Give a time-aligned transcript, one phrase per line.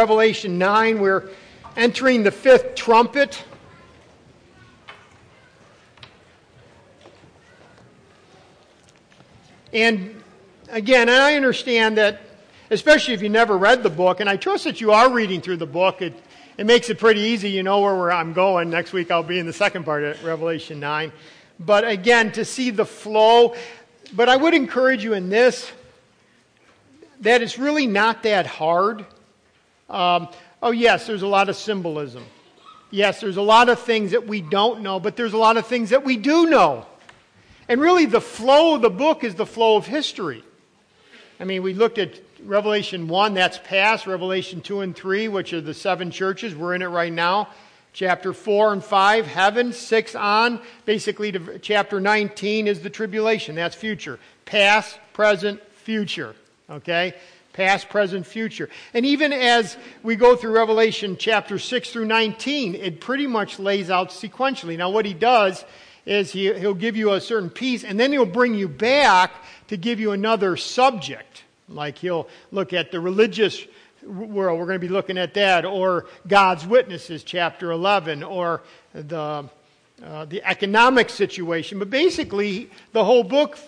[0.00, 1.28] Revelation 9, we're
[1.76, 3.44] entering the fifth trumpet.
[9.74, 10.22] And
[10.70, 12.22] again, I understand that,
[12.70, 15.58] especially if you never read the book, and I trust that you are reading through
[15.58, 16.14] the book, it,
[16.56, 17.50] it makes it pretty easy.
[17.50, 18.70] You know where I'm going.
[18.70, 21.12] Next week I'll be in the second part of Revelation 9.
[21.58, 23.54] But again, to see the flow.
[24.14, 25.70] But I would encourage you in this
[27.20, 29.04] that it's really not that hard.
[29.90, 30.28] Um,
[30.62, 32.24] oh, yes, there's a lot of symbolism.
[32.90, 35.66] Yes, there's a lot of things that we don't know, but there's a lot of
[35.66, 36.86] things that we do know.
[37.68, 40.42] And really, the flow of the book is the flow of history.
[41.38, 44.06] I mean, we looked at Revelation 1, that's past.
[44.06, 46.54] Revelation 2 and 3, which are the seven churches.
[46.54, 47.48] We're in it right now.
[47.92, 49.72] Chapter 4 and 5, heaven.
[49.72, 50.60] 6 on.
[50.84, 53.54] Basically, to chapter 19 is the tribulation.
[53.54, 54.18] That's future.
[54.44, 56.34] Past, present, future.
[56.68, 57.14] Okay?
[57.52, 58.68] Past, present, future.
[58.94, 63.90] And even as we go through Revelation chapter 6 through 19, it pretty much lays
[63.90, 64.78] out sequentially.
[64.78, 65.64] Now, what he does
[66.06, 69.32] is he, he'll give you a certain piece, and then he'll bring you back
[69.68, 71.44] to give you another subject.
[71.68, 73.66] Like he'll look at the religious
[74.02, 78.62] world, we're going to be looking at that, or God's witnesses, chapter 11, or
[78.94, 79.48] the,
[80.04, 81.78] uh, the economic situation.
[81.78, 83.58] But basically, the whole book,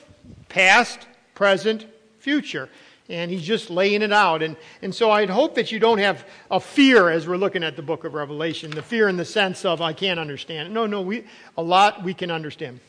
[0.48, 1.86] past, present,
[2.18, 2.68] future
[3.08, 4.42] and he's just laying it out.
[4.42, 7.76] And, and so I'd hope that you don't have a fear as we're looking at
[7.76, 10.72] the book of Revelation, the fear in the sense of, I can't understand.
[10.72, 11.24] No, no, we,
[11.56, 12.80] a lot we can understand.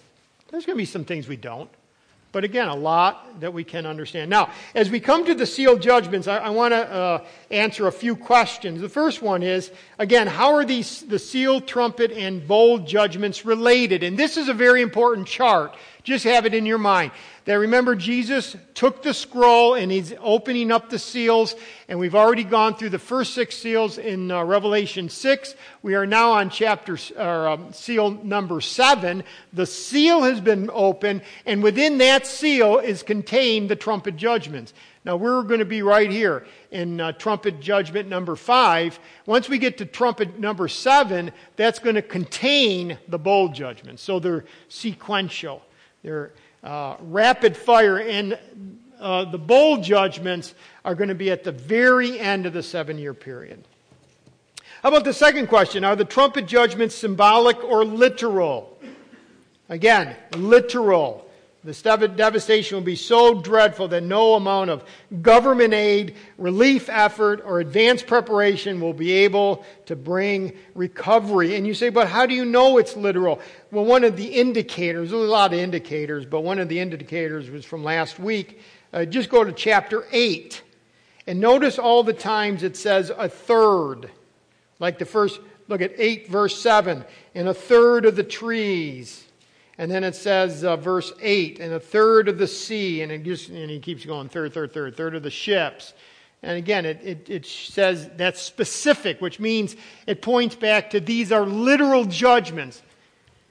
[0.49, 1.69] There's going to be some things we don't.
[2.33, 4.27] But again, a lot that we can understand.
[4.31, 7.91] Now, as we come to the sealed judgments, I, I want to uh, answer a
[7.91, 8.81] few questions.
[8.81, 14.01] The first one is, again, how are these the sealed trumpet and bowl judgments related?
[14.01, 15.75] And this is a very important chart.
[16.03, 17.11] Just have it in your mind.
[17.45, 21.55] That remember, Jesus took the scroll and he's opening up the seals.
[21.87, 25.55] And we've already gone through the first six seals in uh, Revelation 6.
[25.81, 29.23] We are now on chapter, um, seal number 7.
[29.53, 34.73] The seal has been opened, and within that seal is contained the trumpet judgments.
[35.05, 38.99] Now, we're going to be right here in uh, trumpet judgment number 5.
[39.25, 44.01] Once we get to trumpet number 7, that's going to contain the bowl judgments.
[44.01, 45.61] So they're sequential.
[46.03, 46.31] They're
[46.63, 48.37] uh, rapid fire, and
[48.99, 50.53] uh, the bowl judgments
[50.85, 53.63] are going to be at the very end of the seven year period.
[54.81, 55.85] How about the second question?
[55.85, 58.77] Are the trumpet judgments symbolic or literal?
[59.69, 61.22] Again, literal.
[61.65, 64.83] This devastation will be so dreadful that no amount of
[65.21, 71.55] government aid, relief effort, or advanced preparation will be able to bring recovery.
[71.55, 73.39] And you say, but how do you know it's literal?
[73.71, 77.49] Well, one of the indicators, there's a lot of indicators, but one of the indicators
[77.49, 78.59] was from last week.
[78.91, 80.61] Uh, just go to chapter 8
[81.27, 84.11] and notice all the times it says a third.
[84.79, 89.22] Like the first, look at 8 verse 7, and a third of the trees
[89.77, 93.23] and then it says, uh, verse 8, and a third of the sea, and, it
[93.23, 95.93] just, and he keeps going, third, third, third, third of the ships.
[96.43, 99.75] And again, it, it, it says that's specific, which means
[100.05, 102.81] it points back to these are literal judgments.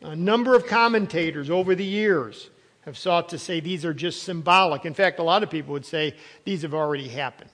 [0.02, 2.50] A number of commentators over the years
[2.82, 4.84] have sought to say these are just symbolic.
[4.84, 7.50] In fact, a lot of people would say these have already happened.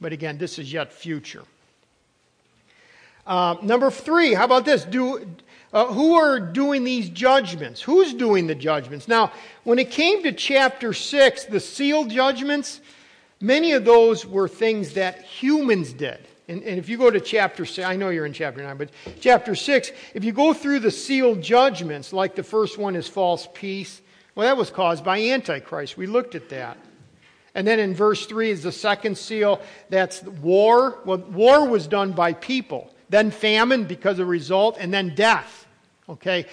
[0.00, 1.42] But again, this is yet future.
[3.26, 4.84] Uh, number three, how about this?
[4.84, 5.26] Do,
[5.72, 7.80] uh, who are doing these judgments?
[7.80, 9.08] Who's doing the judgments?
[9.08, 9.32] Now,
[9.64, 12.80] when it came to chapter 6, the sealed judgments,
[13.40, 16.18] many of those were things that humans did.
[16.48, 18.90] And, and, if you go to chapter 6, I know you're in chapter 9, but
[19.20, 23.48] chapter 6, if you go through the sealed judgments, like the first one is false
[23.54, 24.02] peace,
[24.34, 25.96] well, that was caused by Antichrist.
[25.96, 26.78] We looked at that.
[27.54, 29.60] And then in verse 3 is the second seal,
[29.90, 30.98] that's war.
[31.04, 35.61] Well, war was done by people, then famine because of result, and then death.
[36.08, 36.46] Okay?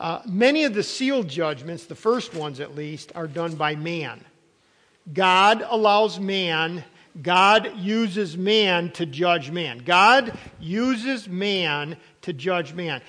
[0.00, 4.24] Uh, many of the sealed judgments, the first ones at least, are done by man.
[5.12, 6.82] God allows man,
[7.20, 9.78] God uses man to judge man.
[9.78, 13.02] God uses man to judge man.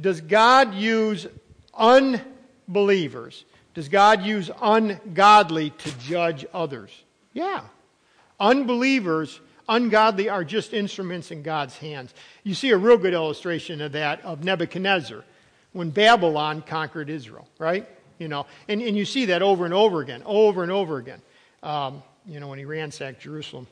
[0.00, 1.26] Does God use
[1.74, 3.44] unbelievers?
[3.74, 6.90] Does God use ungodly to judge others?
[7.32, 7.62] Yeah.
[8.40, 9.40] Unbelievers,
[9.74, 12.14] ungodly are just instruments in God's hands.
[12.44, 15.24] You see a real good illustration of that of Nebuchadnezzar
[15.72, 17.88] when Babylon conquered Israel, right?
[18.18, 21.20] You know, and, and you see that over and over again, over and over again,
[21.62, 23.66] um, you know, when he ransacked Jerusalem.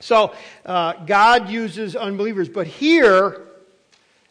[0.00, 0.34] So
[0.66, 3.46] uh, God uses unbelievers, but here,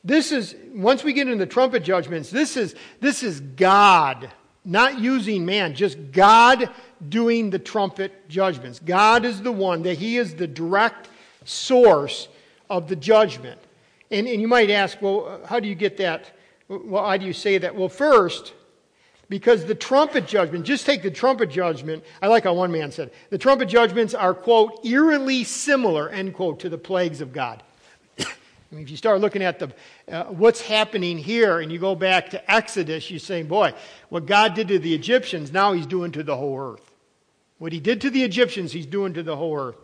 [0.03, 4.29] this is, once we get into the trumpet judgments, this is, this is God,
[4.65, 6.69] not using man, just God
[7.07, 8.79] doing the trumpet judgments.
[8.79, 11.07] God is the one that He is the direct
[11.45, 12.27] source
[12.69, 13.59] of the judgment.
[14.11, 16.31] And, and you might ask, well, how do you get that?
[16.67, 17.75] Well, how do you say that?
[17.75, 18.53] Well, first,
[19.29, 22.03] because the trumpet judgment, just take the trumpet judgment.
[22.21, 26.59] I like how one man said, the trumpet judgments are, quote, eerily similar, end quote,
[26.61, 27.63] to the plagues of God.
[28.71, 29.71] I mean, if you start looking at the,
[30.11, 33.73] uh, what's happening here and you go back to Exodus, you're saying, boy,
[34.09, 36.91] what God did to the Egyptians, now he's doing to the whole earth.
[37.57, 39.75] What he did to the Egyptians, he's doing to the whole earth.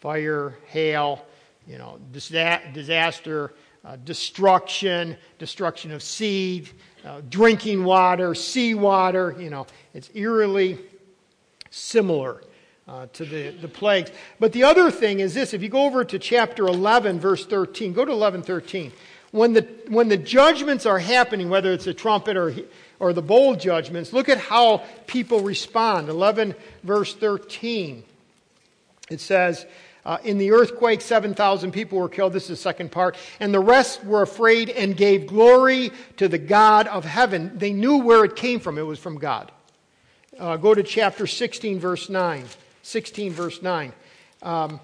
[0.00, 1.26] Fire, hail,
[1.66, 3.54] you know, disaster,
[3.84, 6.70] uh, destruction, destruction of seed,
[7.04, 10.78] uh, drinking water, seawater, you know, it's eerily
[11.70, 12.40] similar
[12.88, 14.10] uh, to the, the plagues.
[14.38, 17.92] But the other thing is this if you go over to chapter 11, verse 13,
[17.92, 18.92] go to 11, 13.
[19.32, 22.54] When the, when the judgments are happening, whether it's a trumpet or,
[23.00, 26.08] or the bowl judgments, look at how people respond.
[26.08, 26.54] 11,
[26.84, 28.04] verse 13.
[29.10, 29.66] It says,
[30.04, 32.32] uh, in the earthquake, 7,000 people were killed.
[32.32, 33.16] This is the second part.
[33.40, 37.50] And the rest were afraid and gave glory to the God of heaven.
[37.58, 38.78] They knew where it came from.
[38.78, 39.50] It was from God.
[40.38, 42.44] Uh, go to chapter 16, verse 9.
[42.86, 43.92] 16, verse 9.
[44.42, 44.78] Um,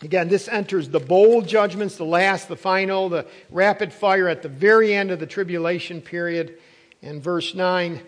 [0.00, 4.48] again, this enters the bowl judgments, the last, the final, the rapid fire at the
[4.48, 6.58] very end of the tribulation period.
[7.02, 8.00] In verse 9,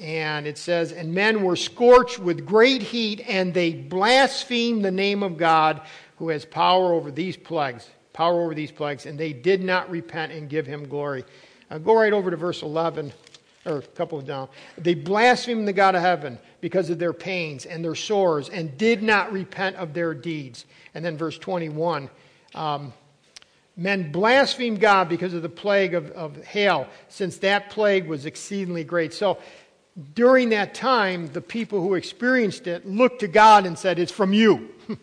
[0.00, 5.24] and it says, And men were scorched with great heat, and they blasphemed the name
[5.24, 5.80] of God
[6.18, 10.30] who has power over these plagues, power over these plagues, and they did not repent
[10.30, 11.24] and give him glory.
[11.82, 13.12] Go right over to verse 11
[13.66, 14.48] or a couple of down.
[14.78, 19.02] They blasphemed the God of heaven because of their pains and their sores and did
[19.02, 20.64] not repent of their deeds.
[20.94, 22.08] And then verse 21
[22.54, 22.92] um,
[23.76, 28.84] men blasphemed God because of the plague of, of hail, since that plague was exceedingly
[28.84, 29.12] great.
[29.12, 29.38] So
[30.14, 34.32] during that time, the people who experienced it looked to God and said, It's from
[34.32, 34.70] you.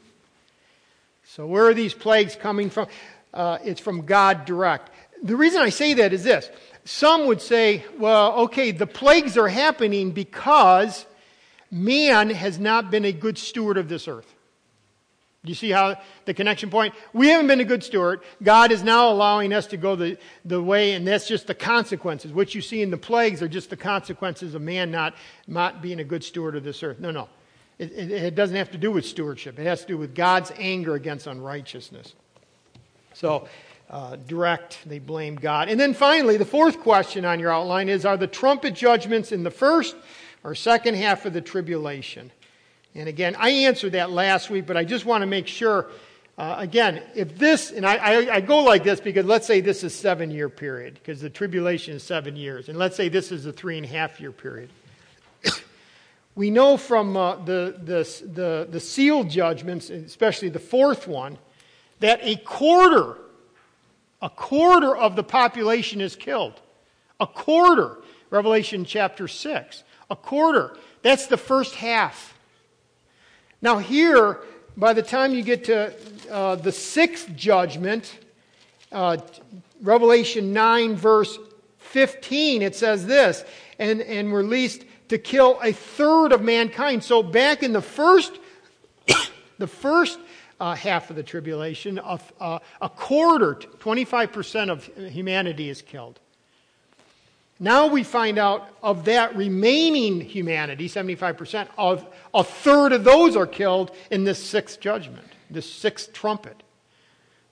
[1.24, 2.88] so, where are these plagues coming from?
[3.34, 4.92] Uh, it's from God direct.
[5.24, 6.50] The reason I say that is this
[6.86, 11.06] some would say, well, okay, the plagues are happening because
[11.72, 14.34] man has not been a good steward of this earth.
[15.46, 16.94] Do you see how the connection point?
[17.12, 18.22] We haven't been a good steward.
[18.42, 22.32] God is now allowing us to go the, the way, and that's just the consequences.
[22.32, 25.16] What you see in the plagues are just the consequences of man not,
[25.46, 27.00] not being a good steward of this earth.
[27.00, 27.28] No, no.
[27.78, 30.54] It, it, it doesn't have to do with stewardship, it has to do with God's
[30.58, 32.14] anger against unrighteousness.
[33.14, 33.48] So,
[33.90, 35.70] uh, direct, they blame God.
[35.70, 39.44] And then finally, the fourth question on your outline is Are the trumpet judgments in
[39.44, 39.96] the first
[40.44, 42.32] or second half of the tribulation?
[42.96, 45.90] And again, I answered that last week, but I just want to make sure.
[46.36, 49.84] Uh, again, if this, and I, I, I, go like this because let's say this
[49.84, 53.46] is seven year period, because the tribulation is seven years, and let's say this is
[53.46, 54.72] a three and a half year period.
[56.36, 61.38] we know from uh, the, the, the, the sealed judgments, especially the fourth one,
[62.00, 63.18] that a quarter
[64.24, 66.60] a quarter of the population is killed.
[67.20, 67.98] A quarter.
[68.30, 69.84] Revelation chapter 6.
[70.10, 70.78] A quarter.
[71.02, 72.34] That's the first half.
[73.62, 74.40] Now, here,
[74.78, 75.94] by the time you get to
[76.32, 78.18] uh, the sixth judgment,
[78.94, 79.18] uh,
[79.82, 81.38] Revelation 9, verse
[81.80, 83.44] 15, it says this,
[83.78, 87.04] and, and released to kill a third of mankind.
[87.04, 88.40] So back in the first,
[89.58, 90.18] the first
[90.64, 96.22] uh, half of the tribulation, a, uh, a quarter, 25% of humanity is killed.
[97.60, 103.46] Now we find out of that remaining humanity, 75%, of a third of those are
[103.46, 106.64] killed in this sixth judgment, this sixth trumpet.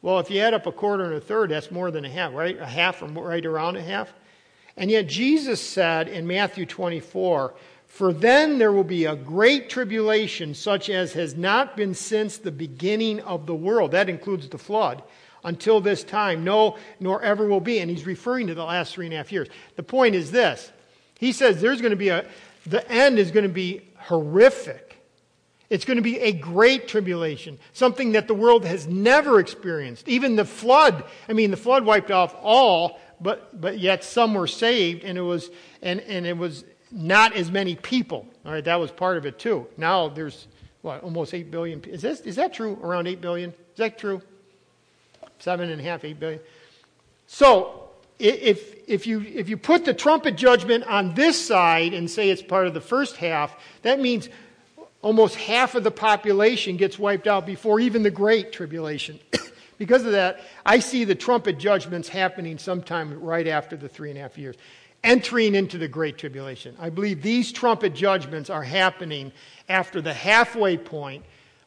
[0.01, 2.33] Well, if you add up a quarter and a third, that's more than a half,
[2.33, 2.57] right?
[2.57, 4.13] A half or right around a half.
[4.77, 7.53] And yet Jesus said in Matthew 24,
[7.91, 12.49] for then there will be a great tribulation, such as has not been since the
[12.49, 13.91] beginning of the world.
[13.91, 15.03] That includes the flood.
[15.43, 17.79] Until this time, no, nor ever will be.
[17.79, 19.49] And he's referring to the last three and a half years.
[19.75, 20.71] The point is this
[21.19, 22.25] He says there's going to be a,
[22.65, 24.95] the end is going to be horrific.
[25.69, 30.07] It's going to be a great tribulation, something that the world has never experienced.
[30.07, 34.47] Even the flood, I mean, the flood wiped off all, but, but yet some were
[34.47, 35.49] saved, and it was,
[35.81, 38.25] and, and it was not as many people.
[38.45, 39.67] All right, that was part of it too.
[39.77, 40.47] Now there's
[40.81, 41.83] what almost eight billion.
[41.85, 42.77] Is this is that true?
[42.81, 43.51] Around eight billion?
[43.51, 44.21] Is that true?
[45.39, 46.41] Seven and a half, eight billion.
[47.27, 52.29] So if if you if you put the trumpet judgment on this side and say
[52.29, 54.29] it's part of the first half, that means
[55.01, 59.19] almost half of the population gets wiped out before even the great tribulation.
[59.77, 64.19] because of that, I see the trumpet judgments happening sometime right after the three and
[64.19, 64.55] a half years
[65.03, 66.75] entering into the Great Tribulation.
[66.79, 69.31] I believe these trumpet judgments are happening
[69.67, 71.23] after the halfway point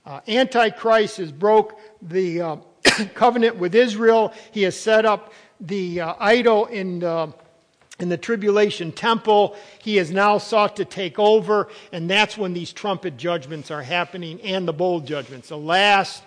[0.07, 2.57] Uh, Antichrist has broke the uh,
[3.15, 4.35] covenant with Israel.
[4.53, 7.33] He has set up the uh, idol in the,
[8.01, 9.57] in the tribulation temple.
[9.79, 14.41] He has now sought to take over, and that's when these trumpet judgments are happening
[14.43, 15.49] and the bowl judgments.
[15.49, 16.23] The last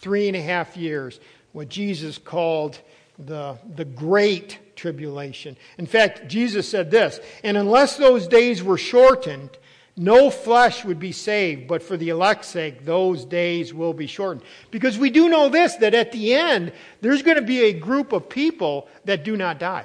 [0.00, 1.18] three and a half years,
[1.52, 2.78] what Jesus called
[3.18, 5.56] the, the great tribulation.
[5.78, 9.56] In fact, Jesus said this, and unless those days were shortened,
[9.96, 14.44] no flesh would be saved, but for the elect's sake, those days will be shortened.
[14.72, 18.12] Because we do know this, that at the end, there's going to be a group
[18.12, 19.84] of people that do not die.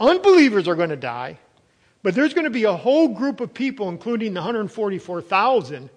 [0.00, 1.38] Unbelievers are going to die,
[2.02, 5.88] but there's going to be a whole group of people, including the 144,000.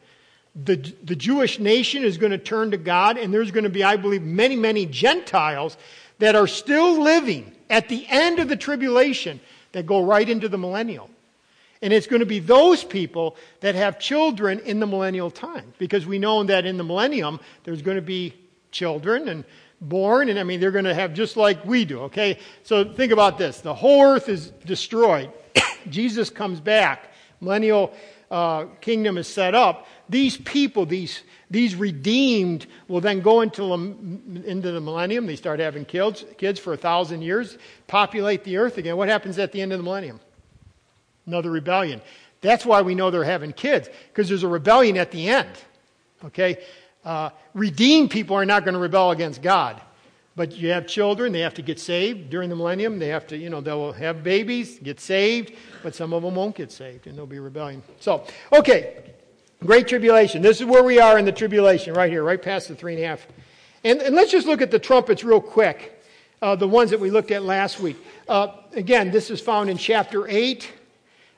[0.64, 3.84] The, the Jewish nation is going to turn to God, and there's going to be,
[3.84, 5.76] I believe, many, many Gentiles
[6.20, 9.40] that are still living at the end of the tribulation
[9.72, 11.10] that go right into the millennial.
[11.82, 15.74] And it's going to be those people that have children in the millennial time.
[15.78, 18.34] Because we know that in the millennium, there's going to be
[18.72, 19.44] children and
[19.82, 22.40] born, and I mean, they're going to have just like we do, okay?
[22.64, 25.32] So think about this the whole earth is destroyed.
[25.90, 27.94] Jesus comes back, millennial
[28.32, 29.88] uh, kingdom is set up.
[30.08, 35.26] These people, these, these redeemed, will then go into, into the millennium.
[35.26, 37.58] They start having kids, kids for a thousand years,
[37.88, 38.98] populate the earth again.
[38.98, 40.20] What happens at the end of the millennium?
[41.26, 42.02] Another rebellion.
[42.42, 45.50] That's why we know they're having kids, because there's a rebellion at the end.
[46.24, 46.64] Okay?
[47.04, 49.82] Uh, redeemed people are not going to rebel against God.
[50.36, 53.00] But you have children, they have to get saved during the millennium.
[53.00, 56.56] They have to, you know, they'll have babies, get saved, but some of them won't
[56.56, 57.82] get saved, and there'll be rebellion.
[58.02, 59.15] So, okay,
[59.66, 60.42] great tribulation.
[60.42, 63.04] This is where we are in the tribulation, right here, right past the three and
[63.04, 63.28] a half.
[63.84, 66.04] And, and let's just look at the trumpets real quick,
[66.42, 67.98] uh, the ones that we looked at last week.
[68.28, 70.72] Uh, again, this is found in chapter 8.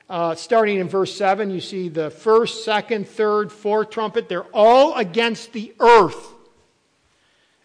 [0.08, 4.26] Uh, starting in verse 7, you see the first, second, third, fourth trumpet.
[4.26, 6.32] They're all against the earth.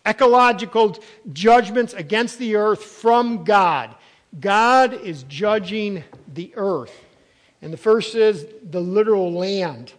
[0.06, 0.98] Ecological
[1.32, 3.96] judgments against the earth from God.
[4.38, 6.04] God is judging
[6.34, 6.94] the earth.
[7.62, 9.94] And the first is the literal land.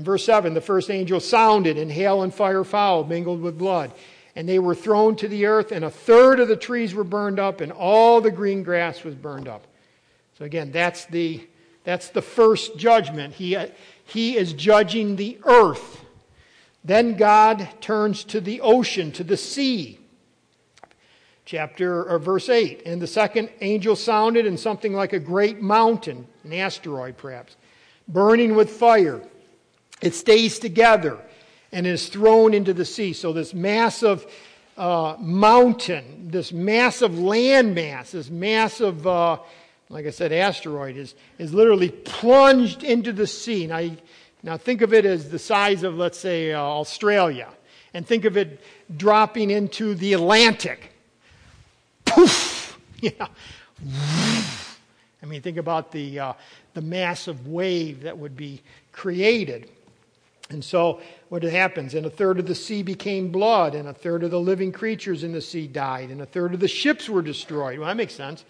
[0.00, 3.92] In verse 7, the first angel sounded, and hail and fire followed, mingled with blood.
[4.34, 7.38] And they were thrown to the earth, and a third of the trees were burned
[7.38, 9.66] up, and all the green grass was burned up.
[10.38, 11.46] So again, that's the
[11.84, 13.34] that's the first judgment.
[13.34, 13.58] He,
[14.06, 16.02] he is judging the earth.
[16.82, 19.98] Then God turns to the ocean, to the sea.
[21.44, 22.84] Chapter or verse 8.
[22.86, 27.56] And the second angel sounded, and something like a great mountain, an asteroid perhaps,
[28.08, 29.20] burning with fire.
[30.00, 31.18] It stays together
[31.72, 33.12] and is thrown into the sea.
[33.12, 34.26] So, this massive
[34.76, 39.38] uh, mountain, this massive landmass, this massive uh,
[39.90, 43.66] like I said, asteroid, is, is literally plunged into the sea.
[43.66, 43.90] Now,
[44.42, 47.48] now think of it as the size of, let's say, uh, Australia,
[47.92, 48.60] and think of it
[48.96, 50.92] dropping into the Atlantic.
[52.06, 52.58] Poof!
[53.02, 53.28] Yeah.
[55.22, 56.32] I mean, think about the, uh,
[56.74, 58.60] the massive wave that would be
[58.92, 59.70] created.
[60.50, 61.94] And so, what happens?
[61.94, 65.22] And a third of the sea became blood, and a third of the living creatures
[65.22, 67.78] in the sea died, and a third of the ships were destroyed.
[67.78, 68.44] Well, that makes sense.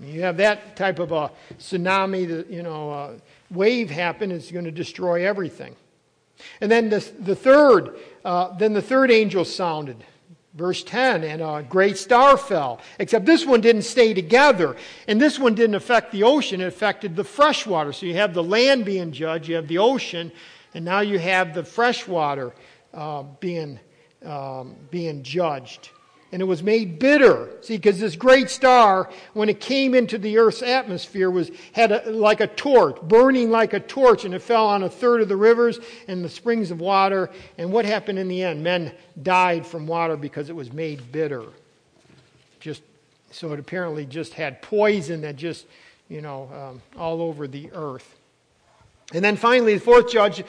[0.00, 3.18] You have that type of a tsunami, that, you know,
[3.50, 5.76] wave happen, it's going to destroy everything.
[6.60, 10.04] And then the, the third, uh, then the third angel sounded.
[10.54, 12.80] Verse 10, and a great star fell.
[13.00, 14.76] Except this one didn't stay together.
[15.08, 17.92] And this one didn't affect the ocean, it affected the fresh water.
[17.92, 20.30] So you have the land being judged, you have the ocean,
[20.74, 22.52] and now you have the fresh water
[22.92, 23.78] uh, being,
[24.24, 25.90] um, being judged
[26.34, 27.48] and it was made bitter.
[27.60, 32.10] See, because this great star, when it came into the Earth's atmosphere, was had a,
[32.10, 35.36] like a torch, burning like a torch, and it fell on a third of the
[35.36, 35.78] rivers
[36.08, 37.30] and the springs of water.
[37.56, 38.64] And what happened in the end?
[38.64, 41.44] Men died from water because it was made bitter.
[42.58, 42.82] Just
[43.30, 45.66] so it apparently just had poison that just,
[46.08, 48.16] you know, um, all over the earth.
[49.14, 50.42] And then finally, the fourth judge,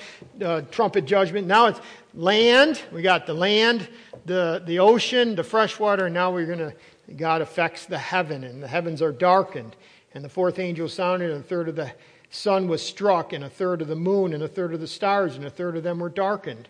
[0.44, 1.46] uh, trumpet judgment.
[1.46, 1.80] Now it's
[2.16, 2.82] land.
[2.92, 3.88] We got the land,
[4.26, 6.74] the, the ocean, the fresh water, and now we're going to,
[7.16, 9.76] God affects the heaven, and the heavens are darkened.
[10.16, 11.92] And the fourth angel sounded, and a third of the
[12.32, 15.36] sun was struck, and a third of the moon, and a third of the stars,
[15.36, 16.68] and a third of them were darkened.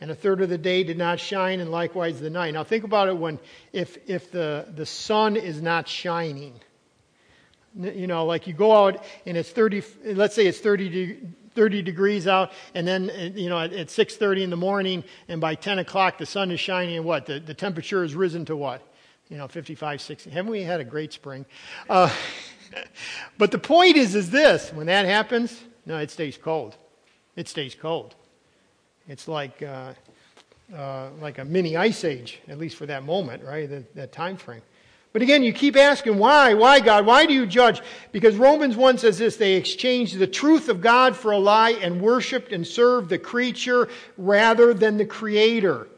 [0.00, 2.54] And a third of the day did not shine, and likewise the night.
[2.54, 3.38] Now think about it when,
[3.74, 6.60] if, if the, the sun is not shining
[7.78, 9.82] you know, like you go out and it's 30,
[10.14, 11.20] let's say it's 30,
[11.54, 15.78] 30 degrees out, and then, you know, at, 6.30 in the morning, and by 10
[15.80, 17.26] o'clock the sun is shining, and what?
[17.26, 18.82] The, the temperature has risen to what?
[19.28, 20.30] You know, 55, 60.
[20.30, 21.46] Haven't we had a great spring?
[21.88, 22.10] Uh,
[23.38, 24.72] but the point is, is this.
[24.72, 26.76] When that happens, no, it stays cold.
[27.34, 28.14] It stays cold.
[29.08, 29.92] It's like, uh,
[30.74, 33.68] uh, like a mini ice age, at least for that moment, right?
[33.68, 34.62] That, that time frame.
[35.16, 36.52] But again, you keep asking, why?
[36.52, 37.06] Why, God?
[37.06, 37.80] Why do you judge?
[38.12, 42.02] Because Romans 1 says this they exchanged the truth of God for a lie and
[42.02, 45.88] worshiped and served the creature rather than the creator.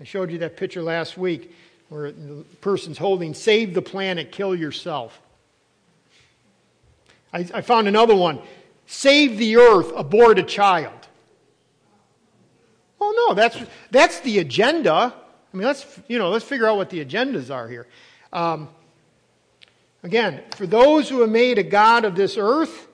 [0.00, 1.54] I showed you that picture last week
[1.90, 5.20] where the person's holding save the planet, kill yourself.
[7.32, 8.40] I, I found another one
[8.84, 11.06] save the earth, abort a child.
[13.00, 13.56] Oh, no, that's,
[13.92, 15.14] that's the agenda.
[15.54, 17.86] I mean, let's, you know, let's figure out what the agendas are here.
[18.32, 18.68] Um,
[20.02, 22.88] again, for those who have made a God of this earth,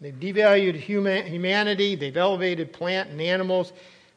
[0.00, 3.72] they've devalued human, humanity, they've elevated plant and animals.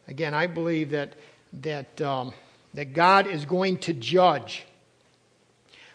[0.07, 1.13] Again, I believe that,
[1.61, 2.33] that, um,
[2.73, 4.65] that God is going to judge.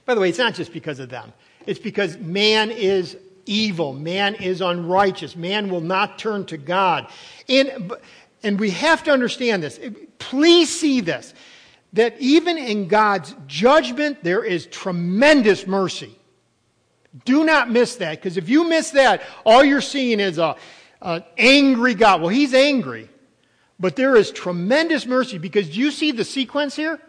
[0.07, 1.33] By the way, it's not just because of them,
[1.66, 7.11] it's because man is evil, man is unrighteous, man will not turn to God.
[7.49, 7.92] And,
[8.42, 9.80] and we have to understand this.
[10.18, 11.35] Please see this
[11.92, 16.14] that even in God's judgment, there is tremendous mercy.
[17.25, 20.57] Do not miss that, because if you miss that, all you're seeing is a,
[21.00, 22.21] an angry God.
[22.21, 23.09] Well, he's angry,
[23.80, 27.00] but there is tremendous mercy because do you see the sequence here?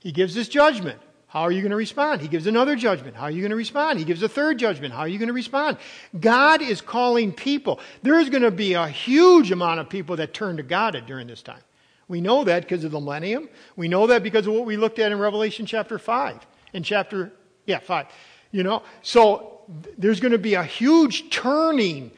[0.00, 1.00] He gives this judgment.
[1.28, 2.20] How are you going to respond?
[2.22, 3.16] He gives another judgment.
[3.16, 3.98] How are you going to respond?
[3.98, 4.94] He gives a third judgment.
[4.94, 5.76] How are you going to respond?
[6.18, 7.80] God is calling people.
[8.02, 11.26] There is going to be a huge amount of people that turn to God during
[11.26, 11.60] this time.
[12.08, 13.48] We know that because of the millennium.
[13.74, 16.46] We know that because of what we looked at in Revelation chapter 5.
[16.72, 17.32] In chapter,
[17.66, 18.06] yeah, 5.
[18.52, 19.60] You know, so
[19.98, 22.12] there's going to be a huge turning.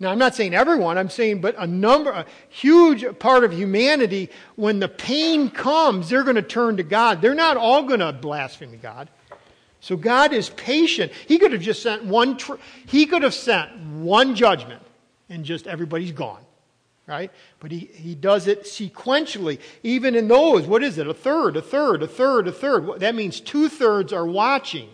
[0.00, 4.30] Now, I'm not saying everyone, I'm saying, but a number, a huge part of humanity,
[4.56, 7.20] when the pain comes, they're going to turn to God.
[7.20, 9.10] They're not all going to blaspheme God.
[9.80, 11.12] So God is patient.
[11.28, 12.54] He could have just sent one, tr-
[12.86, 14.82] he could have sent one judgment
[15.28, 16.43] and just everybody's gone
[17.06, 17.30] right?
[17.60, 19.58] But he, he does it sequentially.
[19.82, 21.06] Even in those, what is it?
[21.06, 23.00] A third, a third, a third, a third.
[23.00, 24.88] That means two thirds are watching.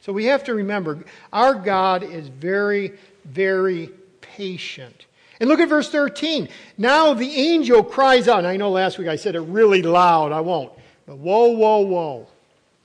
[0.00, 2.92] So we have to remember our God is very,
[3.24, 5.06] very patient.
[5.40, 6.48] And look at verse 13.
[6.78, 8.38] Now the angel cries out.
[8.38, 10.32] And I know last week I said it really loud.
[10.32, 10.72] I won't.
[11.06, 12.28] But woe, woe, woe.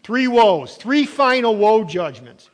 [0.04, 2.50] Three woes, three final woe judgments.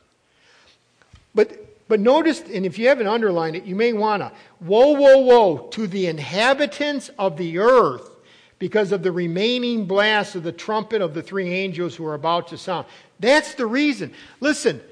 [1.34, 4.30] But but notice, and if you haven't underlined it, you may want to.
[4.60, 8.10] Woe, woe, woe to the inhabitants of the earth
[8.58, 12.48] because of the remaining blast of the trumpet of the three angels who are about
[12.48, 12.86] to sound.
[13.20, 14.12] That's the reason.
[14.40, 14.82] Listen,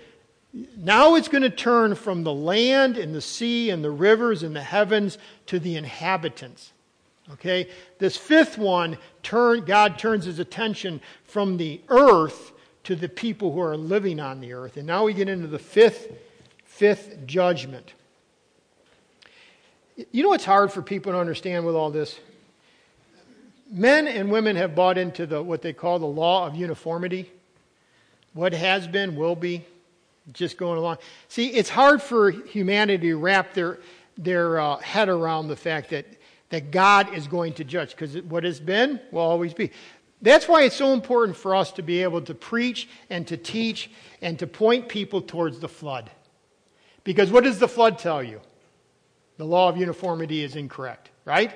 [0.78, 4.56] now it's going to turn from the land and the sea and the rivers and
[4.56, 6.72] the heavens to the inhabitants.
[7.35, 7.68] Okay?
[7.98, 12.52] This fifth one, turn, God turns his attention from the earth
[12.85, 14.76] to the people who are living on the earth.
[14.76, 16.09] And now we get into the fifth
[16.76, 17.94] fifth judgment.
[20.12, 22.20] You know what's hard for people to understand with all this?
[23.70, 27.30] Men and women have bought into the, what they call the law of uniformity.
[28.34, 29.64] What has been will be,
[30.34, 30.98] just going along.
[31.28, 33.78] See, it's hard for humanity to wrap their,
[34.18, 36.04] their uh, head around the fact that,
[36.50, 39.70] that God is going to judge, because what has been will always be.
[40.20, 43.90] That's why it's so important for us to be able to preach and to teach
[44.20, 46.10] and to point people towards the flood.
[47.06, 48.40] Because what does the flood tell you?
[49.36, 51.52] The law of uniformity is incorrect, right?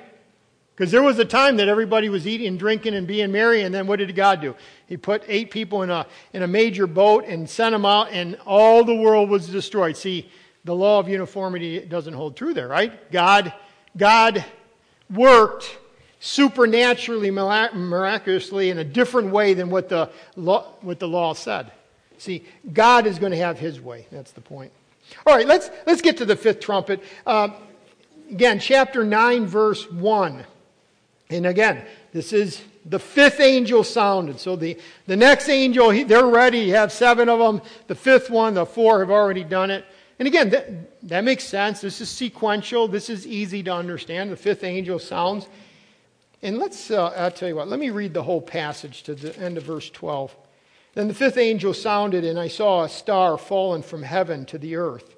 [0.73, 3.85] Because there was a time that everybody was eating drinking and being merry, and then
[3.85, 4.55] what did God do?
[4.87, 8.37] He put eight people in a, in a major boat and sent them out, and
[8.45, 9.97] all the world was destroyed.
[9.97, 10.31] See,
[10.63, 13.11] the law of uniformity doesn't hold true there, right?
[13.11, 13.53] God,
[13.97, 14.45] God
[15.13, 15.77] worked
[16.21, 21.73] supernaturally, miraculously, in a different way than what the law, what the law said.
[22.19, 24.07] See, God is going to have his way.
[24.13, 24.71] That's the point.
[25.25, 27.03] All right, let's, let's get to the fifth trumpet.
[27.25, 27.49] Uh,
[28.29, 30.43] again, chapter 9, verse 1.
[31.29, 34.39] And again, this is the fifth angel sounded.
[34.39, 36.59] So the, the next angel, he, they're ready.
[36.59, 37.61] You have seven of them.
[37.87, 39.85] The fifth one, the four have already done it.
[40.19, 41.81] And again, that, that makes sense.
[41.81, 42.87] This is sequential.
[42.87, 44.31] This is easy to understand.
[44.31, 45.47] The fifth angel sounds.
[46.43, 49.37] And let's, uh, I'll tell you what, let me read the whole passage to the
[49.39, 50.35] end of verse 12.
[50.93, 54.75] Then the fifth angel sounded, and I saw a star fallen from heaven to the
[54.75, 55.15] earth.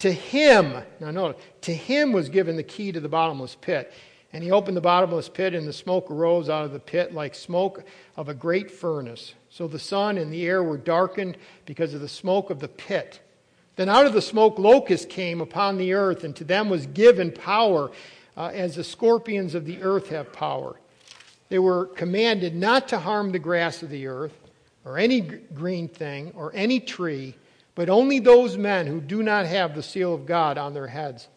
[0.00, 3.92] To him, now note, to him was given the key to the bottomless pit.
[4.32, 7.34] And he opened the bottomless pit, and the smoke arose out of the pit like
[7.34, 7.84] smoke
[8.16, 9.34] of a great furnace.
[9.50, 13.20] So the sun and the air were darkened because of the smoke of the pit.
[13.76, 17.32] Then out of the smoke locusts came upon the earth, and to them was given
[17.32, 17.90] power,
[18.36, 20.80] uh, as the scorpions of the earth have power.
[21.48, 24.45] They were commanded not to harm the grass of the earth
[24.86, 27.34] or any green thing or any tree,
[27.74, 31.28] but only those men who do not have the seal of God on their heads.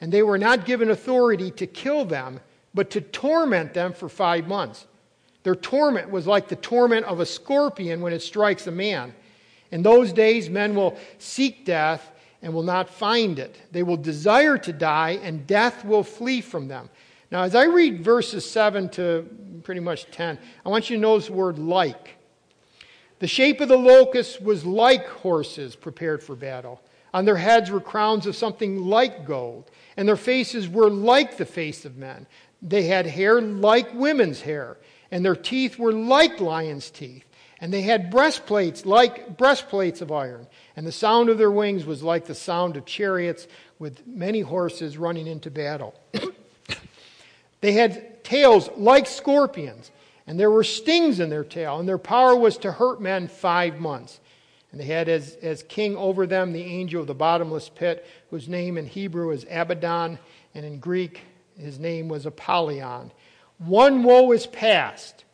[0.00, 2.40] And they were not given authority to kill them,
[2.72, 4.86] but to torment them for five months.
[5.42, 9.12] Their torment was like the torment of a scorpion when it strikes a man.
[9.72, 13.60] In those days, men will seek death and will not find it.
[13.72, 16.88] They will desire to die, and death will flee from them.
[17.32, 19.28] Now, as I read verses 7 to
[19.64, 22.16] pretty much 10, I want you to notice the word like.
[23.22, 26.80] The shape of the locusts was like horses prepared for battle.
[27.14, 31.46] On their heads were crowns of something like gold, and their faces were like the
[31.46, 32.26] face of men.
[32.60, 34.76] They had hair like women's hair,
[35.12, 37.24] and their teeth were like lions' teeth.
[37.60, 42.02] And they had breastplates like breastplates of iron, and the sound of their wings was
[42.02, 43.46] like the sound of chariots
[43.78, 45.94] with many horses running into battle.
[47.60, 49.91] they had tails like scorpions,
[50.26, 53.78] and there were stings in their tail, and their power was to hurt men five
[53.78, 54.20] months.
[54.70, 58.48] And they had as, as king over them the angel of the bottomless pit, whose
[58.48, 60.18] name in Hebrew is Abaddon,
[60.54, 61.22] and in Greek
[61.58, 63.12] his name was Apollyon.
[63.58, 65.24] One woe is past.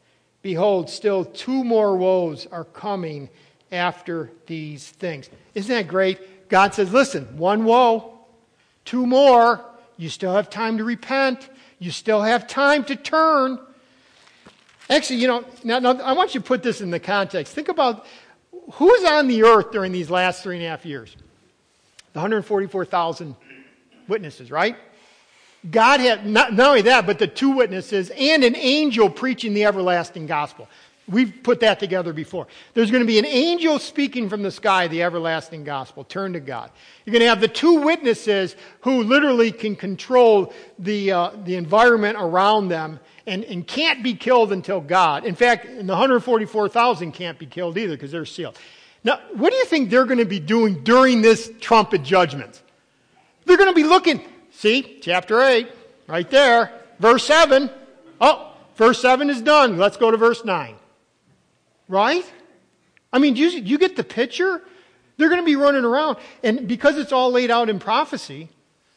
[0.43, 3.29] Behold, still two more woes are coming
[3.71, 5.29] after these things.
[5.55, 6.49] Isn't that great?
[6.49, 8.19] God says, listen, one woe,
[8.85, 9.65] two more.
[9.97, 11.49] You still have time to repent.
[11.79, 13.59] You still have time to turn.
[14.91, 17.55] Actually, you know, now, now I want you to put this in the context.
[17.55, 18.07] Think about
[18.73, 21.15] who's on the earth during these last three and a half years?
[22.15, 23.37] The 144,000
[24.09, 24.77] witnesses, right?
[25.71, 29.65] God had, not, not only that, but the two witnesses and an angel preaching the
[29.65, 30.69] everlasting gospel.
[31.09, 32.47] We've put that together before.
[32.75, 36.05] There's going to be an angel speaking from the sky, the everlasting gospel.
[36.05, 36.71] Turn to God.
[37.05, 42.19] You're going to have the two witnesses who literally can control the, uh, the environment
[42.21, 45.25] around them and, and can't be killed until God.
[45.25, 48.59] In fact, the 144,000 can't be killed either because they're sealed.
[49.05, 52.63] Now, what do you think they're going to be doing during this trumpet judgment?
[53.45, 55.69] They're going to be looking, See, chapter 8,
[56.09, 57.71] right there, verse 7.
[58.21, 59.79] Oh, verse 7 is done.
[59.79, 60.75] Let's go to verse 9.
[61.87, 62.25] Right?
[63.13, 64.63] I mean, you, you get the picture?
[65.17, 66.17] They're going to be running around.
[66.43, 68.49] And because it's all laid out in prophecy,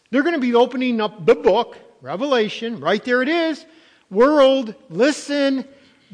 [0.09, 2.79] they're going to be opening up the book, Revelation.
[2.79, 3.65] Right there it is.
[4.11, 5.65] World, listen.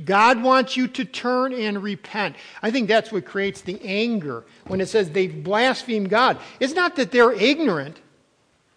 [0.05, 2.36] God wants you to turn and repent.
[2.62, 6.38] I think that's what creates the anger when it says they've blasphemed God.
[6.60, 7.99] It's not that they're ignorant.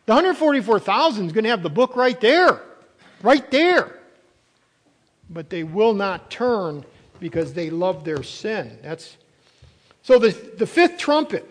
[0.06, 2.62] The 144,000 is going to have the book right there.
[3.22, 4.00] Right there.
[5.28, 6.86] But they will not turn
[7.20, 8.78] because they love their sin.
[8.82, 9.18] That's
[10.02, 11.48] so the, the fifth trumpet,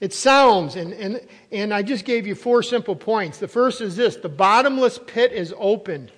[0.00, 3.38] it sounds, and, and, and I just gave you four simple points.
[3.38, 6.12] The first is this the bottomless pit is opened.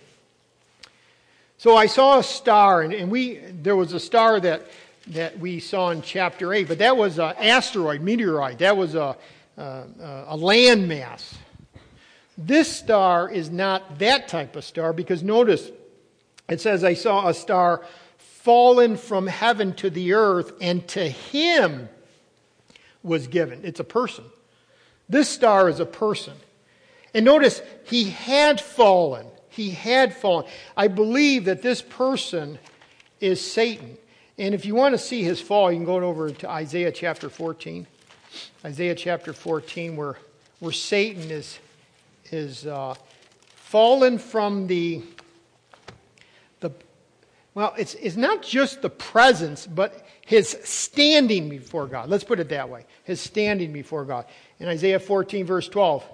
[1.60, 4.66] So I saw a star, and, and we there was a star that
[5.08, 8.60] that we saw in chapter 8, but that was an asteroid, meteorite.
[8.60, 9.14] That was a,
[9.58, 9.62] a,
[10.28, 11.34] a landmass.
[12.38, 15.70] This star is not that type of star because notice
[16.48, 17.84] it says, I saw a star
[18.16, 21.90] fallen from heaven to the earth, and to him
[23.02, 23.60] was given.
[23.64, 24.24] It's a person.
[25.10, 26.36] This star is a person.
[27.12, 29.26] And notice, he had fallen.
[29.50, 30.46] He had fallen.
[30.76, 32.58] I believe that this person
[33.20, 33.98] is Satan.
[34.38, 37.28] And if you want to see his fall, you can go over to Isaiah chapter
[37.28, 37.86] 14.
[38.64, 40.16] Isaiah chapter 14, where,
[40.60, 41.58] where Satan is
[42.32, 42.94] is uh,
[43.54, 45.02] fallen from the,
[46.60, 46.70] the
[47.54, 52.08] well, it's, it's not just the presence, but his standing before God.
[52.08, 54.26] Let's put it that way his standing before God.
[54.58, 56.04] In Isaiah 14, verse 12,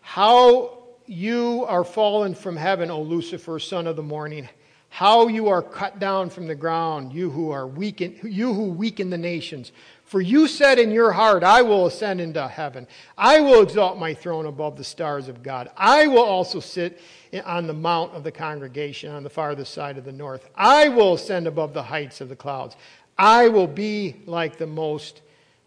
[0.00, 0.81] how
[1.12, 4.48] you are fallen from heaven, O Lucifer, son of the morning.
[4.88, 9.10] How you are cut down from the ground, you who are weaken, you who weaken
[9.10, 9.72] the nations.
[10.04, 12.86] For you said in your heart, I will ascend into heaven.
[13.16, 15.70] I will exalt my throne above the stars of God.
[15.76, 17.00] I will also sit
[17.44, 20.48] on the mount of the congregation on the farthest side of the north.
[20.54, 22.76] I will ascend above the heights of the clouds.
[23.16, 25.22] I will be like the most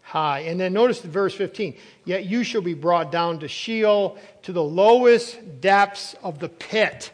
[0.06, 0.40] high.
[0.40, 1.76] And then notice the verse 15.
[2.04, 7.10] Yet you shall be brought down to Sheol, to the lowest depths of the pit.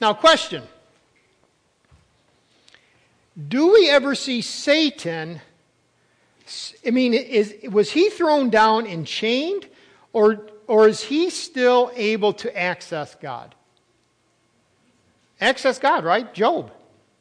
[0.00, 0.62] Now, question.
[3.48, 5.40] Do we ever see Satan
[6.86, 9.66] I mean, is, was he thrown down and chained,
[10.12, 13.54] or, or is he still able to access God?
[15.40, 16.32] Access God, right?
[16.32, 16.70] Job.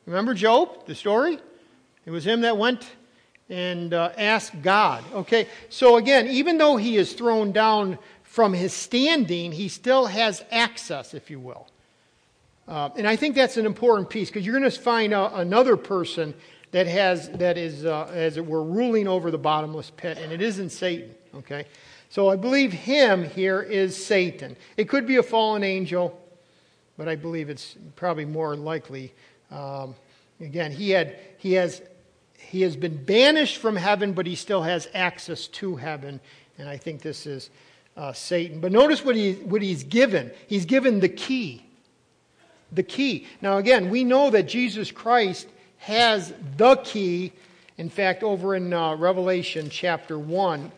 [0.06, 1.40] Remember Job, the story?
[2.06, 2.88] It was him that went
[3.50, 5.04] and uh, asked God.
[5.14, 10.44] Okay, so again, even though he is thrown down from his standing, he still has
[10.52, 11.68] access, if you will.
[12.68, 15.78] Uh, and I think that's an important piece because you're going to find uh, another
[15.78, 16.34] person
[16.72, 20.42] that has that is uh, as it were ruling over the bottomless pit, and it
[20.42, 21.14] isn't Satan.
[21.36, 21.66] Okay,
[22.10, 24.56] So I believe him here is Satan.
[24.78, 26.20] It could be a fallen angel,
[26.98, 29.14] but I believe it's probably more likely.
[29.52, 29.96] Um,
[30.40, 31.82] again, he, had, he, has,
[32.38, 36.20] he has been banished from heaven, but he still has access to heaven.
[36.58, 37.50] And I think this is
[37.98, 38.60] uh, Satan.
[38.60, 40.32] But notice what, he, what he's given.
[40.48, 41.66] He's given the key.
[42.72, 43.28] The key.
[43.42, 47.32] Now, again, we know that Jesus Christ has the key.
[47.78, 50.72] In fact, over in uh, Revelation chapter 1,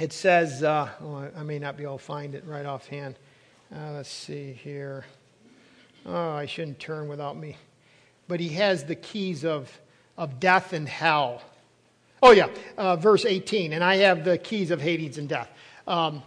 [0.00, 3.16] it says, uh, oh, I may not be able to find it right offhand.
[3.74, 5.04] Uh, let's see here.
[6.04, 7.56] Oh, I shouldn't turn without me.
[8.28, 9.80] But he has the keys of,
[10.16, 11.42] of death and hell.
[12.22, 13.72] Oh, yeah, uh, verse 18.
[13.72, 15.50] And I have the keys of Hades and death.
[15.86, 16.22] Um,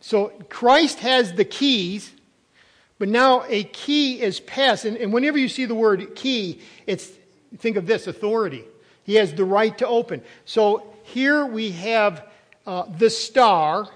[0.00, 2.12] so Christ has the keys,
[2.98, 4.84] but now a key is passed.
[4.84, 7.10] And, and whenever you see the word key, it's
[7.58, 8.64] think of this authority.
[9.04, 10.22] He has the right to open.
[10.44, 12.26] So here we have
[12.66, 13.88] uh, the star,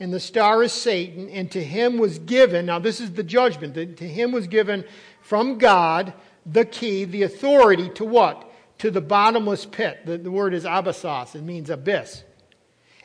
[0.00, 3.74] and the star is Satan, and to him was given, now this is the judgment,
[3.74, 4.84] to him was given
[5.22, 6.12] from God
[6.44, 8.47] the key, the authority to what?
[8.78, 10.06] To the bottomless pit.
[10.06, 12.22] The, the word is abyssos, it means abyss.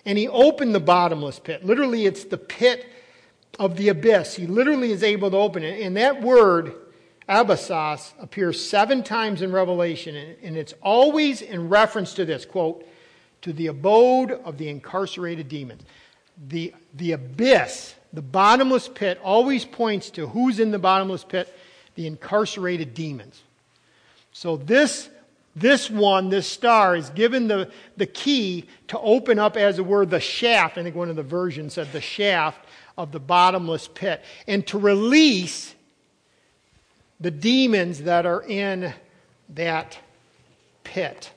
[0.06, 1.66] And he opened the bottomless pit.
[1.66, 2.86] Literally, it's the pit
[3.60, 4.36] of the abyss.
[4.36, 5.82] He literally is able to open it.
[5.82, 6.76] And that word,
[7.30, 12.88] abyssos, appears seven times in Revelation, and it's always in reference to this quote,
[13.42, 15.84] to the abode of the incarcerated demons.
[16.50, 21.56] The, the abyss, the bottomless pit, always points to who's in the bottomless pit
[21.96, 23.42] the incarcerated demons.
[24.32, 25.10] So this,
[25.56, 30.06] this one, this star, is given the, the key to open up, as it were,
[30.06, 30.78] the shaft.
[30.78, 32.66] I think one of the versions said the shaft
[32.98, 35.76] of the bottomless pit, and to release
[37.20, 38.94] the demons that are in
[39.50, 39.98] that
[40.84, 41.32] pit.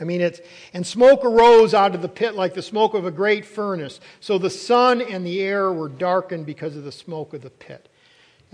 [0.00, 0.40] I mean, it's,
[0.72, 4.00] and smoke arose out of the pit like the smoke of a great furnace.
[4.20, 7.88] So the sun and the air were darkened because of the smoke of the pit.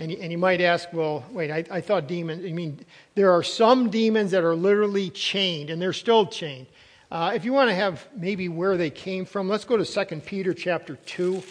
[0.01, 2.85] And, and you might ask, well, wait, I, I thought demons, I mean,
[3.15, 6.69] there are some demons that are literally chained, and they're still chained.
[7.11, 10.17] Uh, if you want to have maybe where they came from, let's go to 2
[10.21, 11.43] Peter chapter 2.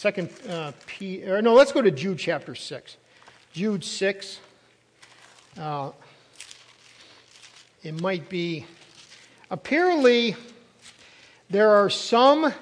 [0.00, 2.96] 2 uh, Peter, no, let's go to Jude chapter 6.
[3.52, 4.40] Jude 6.
[5.58, 5.90] Uh,
[7.82, 8.64] it might be
[9.52, 10.34] Apparently,
[11.50, 12.54] there are some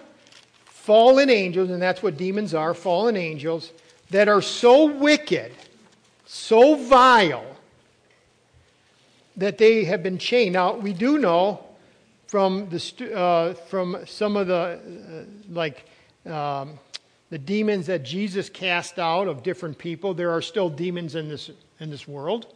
[0.64, 3.70] fallen angels, and that's what demons are fallen angels,
[4.10, 5.52] that are so wicked,
[6.26, 7.44] so vile,
[9.36, 10.52] that they have been chained.
[10.52, 11.64] Now, we do know
[12.26, 15.84] from, the, uh, from some of the, uh, like,
[16.26, 16.78] um,
[17.30, 21.50] the demons that Jesus cast out of different people, there are still demons in this,
[21.78, 22.54] in this world.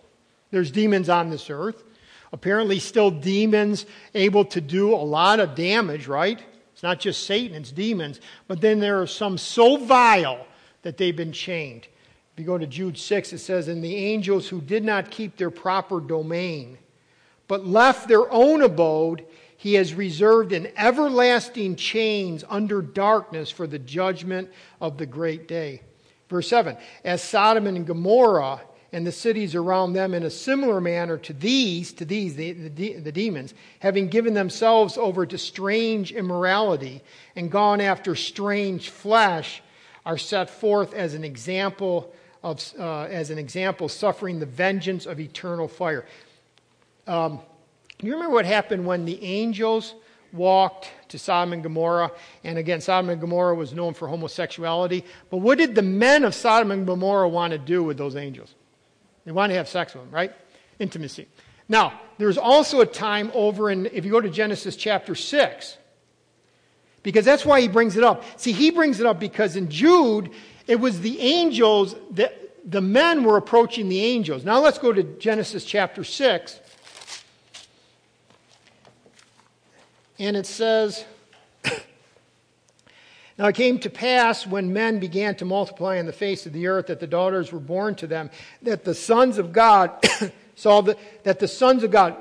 [0.50, 1.84] There's demons on this earth.
[2.32, 6.42] Apparently, still demons able to do a lot of damage, right?
[6.72, 8.20] It's not just Satan, it's demons.
[8.48, 10.44] But then there are some so vile
[10.84, 11.88] that they've been chained.
[12.32, 15.36] If you go to Jude 6, it says, And the angels who did not keep
[15.36, 16.78] their proper domain,
[17.48, 19.24] but left their own abode,
[19.56, 25.80] he has reserved in everlasting chains under darkness for the judgment of the great day.
[26.28, 28.60] Verse 7 As Sodom and Gomorrah
[28.92, 32.94] and the cities around them in a similar manner to these, to these, the, the,
[32.94, 37.02] the, demons, having given themselves over to strange immorality
[37.34, 39.63] and gone after strange flesh,
[40.04, 42.12] are set forth as an example
[42.42, 46.04] of, uh, as an example, suffering the vengeance of eternal fire.
[47.06, 47.40] Um,
[48.02, 49.94] you remember what happened when the angels
[50.32, 52.10] walked to Sodom and Gomorrah?
[52.42, 55.04] And again, Sodom and Gomorrah was known for homosexuality.
[55.30, 58.54] But what did the men of Sodom and Gomorrah want to do with those angels?
[59.24, 60.32] They want to have sex with them, right?
[60.78, 61.28] Intimacy.
[61.68, 65.78] Now, there's also a time over in, if you go to Genesis chapter 6,
[67.04, 68.24] because that's why he brings it up.
[68.40, 70.30] See, he brings it up because in Jude,
[70.66, 74.42] it was the angels that the men were approaching the angels.
[74.42, 76.60] Now let's go to Genesis chapter 6.
[80.18, 81.04] And it says,
[83.38, 86.68] now it came to pass when men began to multiply on the face of the
[86.68, 88.30] earth that the daughters were born to them,
[88.62, 89.92] that the sons of God
[90.54, 92.16] saw the, that the sons of God,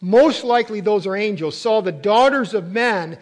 [0.00, 3.18] most likely those are angels, saw the daughters of men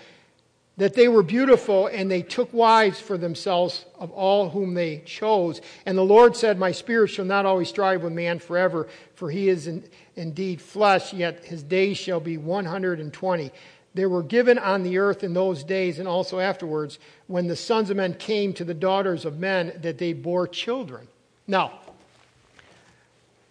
[0.76, 5.60] that they were beautiful, and they took wives for themselves of all whom they chose.
[5.86, 9.48] And the Lord said, My spirit shall not always strive with man forever, for he
[9.48, 9.84] is in,
[10.16, 13.52] indeed flesh, yet his days shall be 120.
[13.94, 17.90] There were given on the earth in those days and also afterwards when the sons
[17.90, 21.06] of men came to the daughters of men that they bore children.
[21.46, 21.78] Now,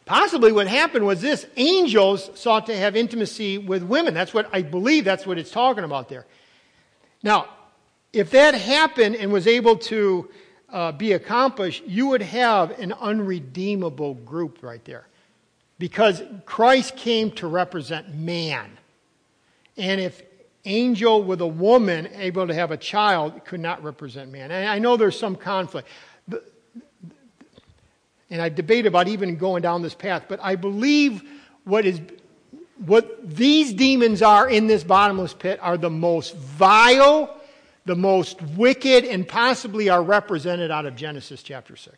[0.06, 4.14] possibly what happened was this angels sought to have intimacy with women.
[4.14, 6.26] That's what I believe that's what it's talking about there.
[7.24, 7.48] Now,
[8.12, 10.30] if that happened and was able to
[10.70, 15.08] uh, be accomplished, you would have an unredeemable group right there.
[15.80, 18.78] Because Christ came to represent man.
[19.78, 20.22] And if
[20.66, 24.52] angel with a woman able to have a child could not represent man.
[24.52, 25.88] And I know there's some conflict.
[28.30, 31.22] And I debate about even going down this path, but I believe
[31.66, 32.02] what is
[32.78, 37.40] what these demons are in this bottomless pit are the most vile,
[37.86, 41.96] the most wicked, and possibly are represented out of Genesis chapter 6.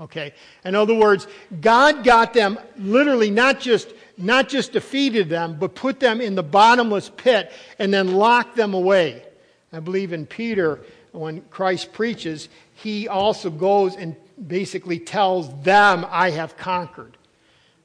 [0.00, 0.32] Okay?
[0.64, 1.26] In other words,
[1.60, 6.42] God got them literally not just not just defeated them, but put them in the
[6.42, 9.24] bottomless pit and then locked them away.
[9.72, 10.80] I believe in Peter,
[11.12, 14.14] when Christ preaches, he also goes and
[14.46, 17.16] basically tells them, I have conquered.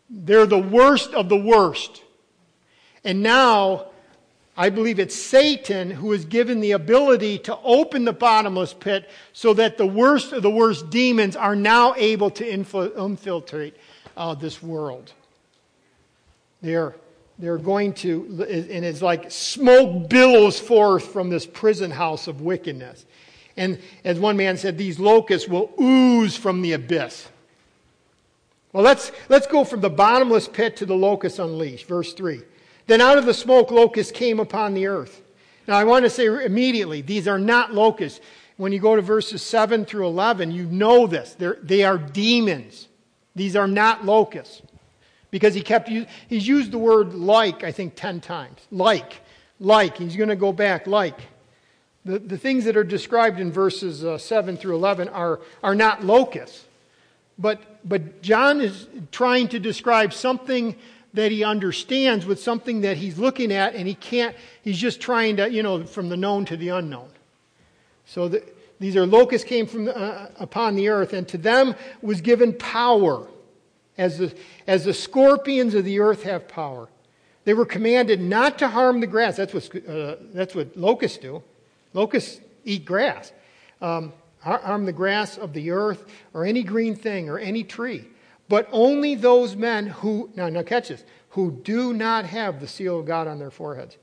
[0.10, 2.04] They're the worst of the worst.
[3.08, 3.86] And now,
[4.58, 9.54] I believe it's Satan who is given the ability to open the bottomless pit so
[9.54, 13.78] that the worst of the worst demons are now able to infiltrate
[14.18, 15.14] uh, this world.
[16.62, 16.98] They're,
[17.40, 23.06] they're going to, and it's like smoke billows forth from this prison house of wickedness.
[23.56, 27.30] And as one man said, these locusts will ooze from the abyss.
[28.74, 31.88] Well, let's, let's go from the bottomless pit to the locusts unleashed.
[31.88, 32.42] Verse 3.
[32.88, 35.22] Then out of the smoke, locusts came upon the earth.
[35.68, 38.22] Now, I want to say immediately, these are not locusts.
[38.56, 41.36] When you go to verses 7 through 11, you know this.
[41.36, 42.88] They're, they are demons.
[43.36, 44.62] These are not locusts.
[45.30, 48.60] Because he kept, he's used the word like, I think, 10 times.
[48.72, 49.22] Like,
[49.60, 49.98] like.
[49.98, 51.20] He's going to go back, like.
[52.06, 56.06] The, the things that are described in verses uh, 7 through 11 are, are not
[56.06, 56.64] locusts.
[57.38, 60.76] But, but John is trying to describe something
[61.14, 65.38] that he understands with something that he's looking at and he can't, he's just trying
[65.38, 67.10] to, you know, from the known to the unknown.
[68.06, 68.44] So the,
[68.80, 73.28] these are locusts came from uh, upon the earth, and to them was given power,
[73.98, 74.34] as the,
[74.68, 76.88] as the scorpions of the earth have power.
[77.46, 79.38] They were commanded not to harm the grass.
[79.38, 81.42] That's what, uh, that's what locusts do.
[81.94, 83.32] Locusts eat grass.
[83.82, 88.06] Um, harm the grass of the earth or any green thing or any tree
[88.50, 93.00] but only those men who, now, now catch this, who do not have the seal
[93.00, 93.98] of God on their foreheads.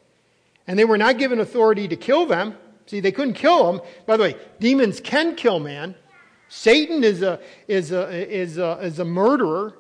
[0.66, 2.56] And they were not given authority to kill them.
[2.86, 3.82] See, they couldn't kill them.
[4.06, 5.94] By the way, demons can kill man.
[6.48, 9.74] Satan is a, is a, is a, is a murderer.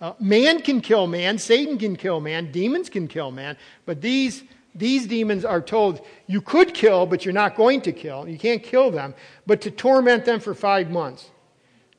[0.00, 1.38] Uh, man can kill man.
[1.38, 2.50] Satan can kill man.
[2.50, 3.56] Demons can kill man.
[3.86, 4.42] But these,
[4.74, 8.26] these demons are told, you could kill, but you're not going to kill.
[8.26, 9.14] You can't kill them,
[9.46, 11.30] but to torment them for five months.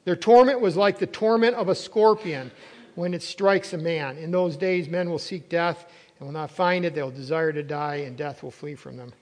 [0.05, 2.51] Their torment was like the torment of a scorpion
[2.95, 4.17] when it strikes a man.
[4.17, 5.85] In those days, men will seek death
[6.19, 6.93] and will not find it.
[6.93, 9.13] They'll desire to die, and death will flee from them.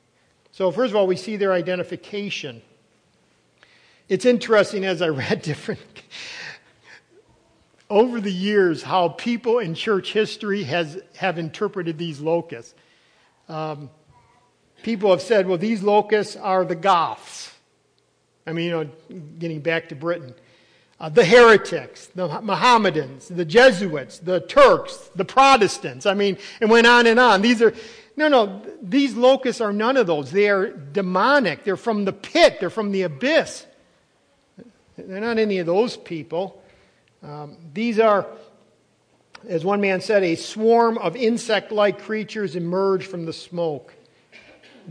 [0.51, 2.61] So, first of all, we see their identification.
[4.09, 6.03] It's interesting as I read different.
[7.89, 12.73] over the years, how people in church history has, have interpreted these locusts.
[13.49, 13.89] Um,
[14.81, 17.53] people have said, well, these locusts are the Goths.
[18.47, 18.89] I mean, you know,
[19.37, 20.33] getting back to Britain
[21.01, 26.05] uh, the heretics, the Mohammedans, the Jesuits, the Turks, the Protestants.
[26.05, 27.41] I mean, it went on and on.
[27.41, 27.73] These are,
[28.15, 30.29] no, no, these locusts are none of those.
[30.29, 31.63] They are demonic.
[31.63, 33.65] They're from the pit, they're from the abyss.
[34.95, 36.61] They're not any of those people.
[37.23, 38.27] Um, these are,
[39.47, 43.91] as one man said, a swarm of insect like creatures emerge from the smoke.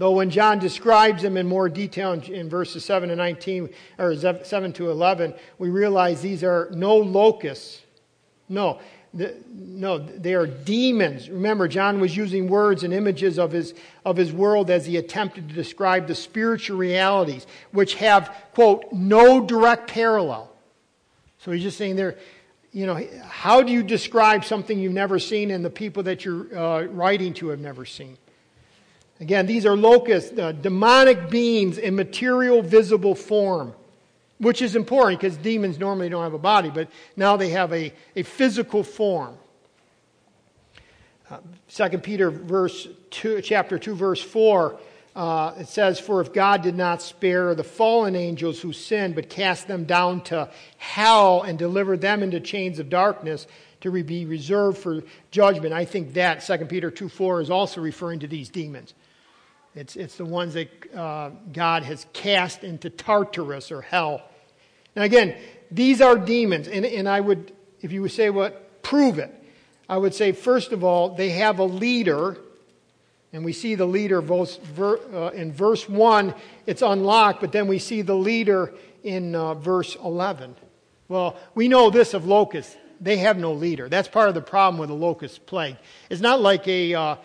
[0.01, 4.73] Though when John describes them in more detail in, verses 7 to 19, or 7
[4.73, 7.83] to 11, we realize these are no locusts.
[8.49, 8.81] No,
[9.13, 11.29] the, no, they are demons.
[11.29, 13.75] Remember, John was using words and images of his,
[14.07, 19.45] of his world as he attempted to describe the spiritual realities, which have, quote, no
[19.45, 20.51] direct parallel.
[21.41, 22.17] So he's just saying there,
[22.73, 26.59] you know, how do you describe something you've never seen and the people that you're
[26.59, 28.17] uh, writing to have never seen?
[29.21, 33.75] Again, these are locusts, uh, demonic beings in material, visible form,
[34.39, 37.93] which is important because demons normally don't have a body, but now they have a,
[38.17, 39.37] a physical form.
[41.31, 44.81] Uh, 2 Peter verse 2, chapter 2, verse 4,
[45.15, 49.29] uh, it says, For if God did not spare the fallen angels who sinned, but
[49.29, 50.49] cast them down to
[50.79, 53.47] hell and delivered them into chains of darkness
[53.83, 58.21] to be reserved for judgment, I think that 2 Peter 2 4 is also referring
[58.21, 58.95] to these demons.
[59.75, 64.23] It's, it's the ones that uh, God has cast into Tartarus or hell.
[64.97, 65.37] Now, again,
[65.71, 66.67] these are demons.
[66.69, 69.33] And, and I would, if you would say what, prove it.
[69.89, 72.37] I would say, first of all, they have a leader
[73.33, 76.35] And we see the leader uh, in verse 1,
[76.67, 80.57] it's unlocked, but then we see the leader in uh, verse 11.
[81.09, 82.77] Well, we know this of locusts.
[83.01, 83.89] They have no leader.
[83.89, 85.77] That's part of the problem with the locust plague.
[86.11, 87.17] It's not like a, uh,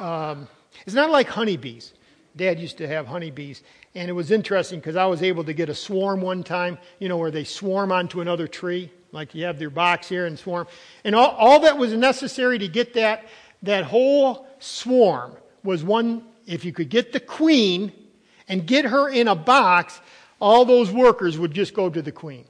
[0.00, 0.48] um,
[0.88, 1.92] it's not like honeybees.
[2.34, 3.62] Dad used to have honeybees,
[3.94, 7.10] and it was interesting because I was able to get a swarm one time, you
[7.10, 10.66] know, where they swarm onto another tree, like you have your box here and swarm.
[11.04, 13.26] And all, all that was necessary to get that,
[13.64, 17.92] that whole swarm was one, if you could get the queen
[18.48, 20.00] and get her in a box,
[20.40, 22.46] all those workers would just go to the queen.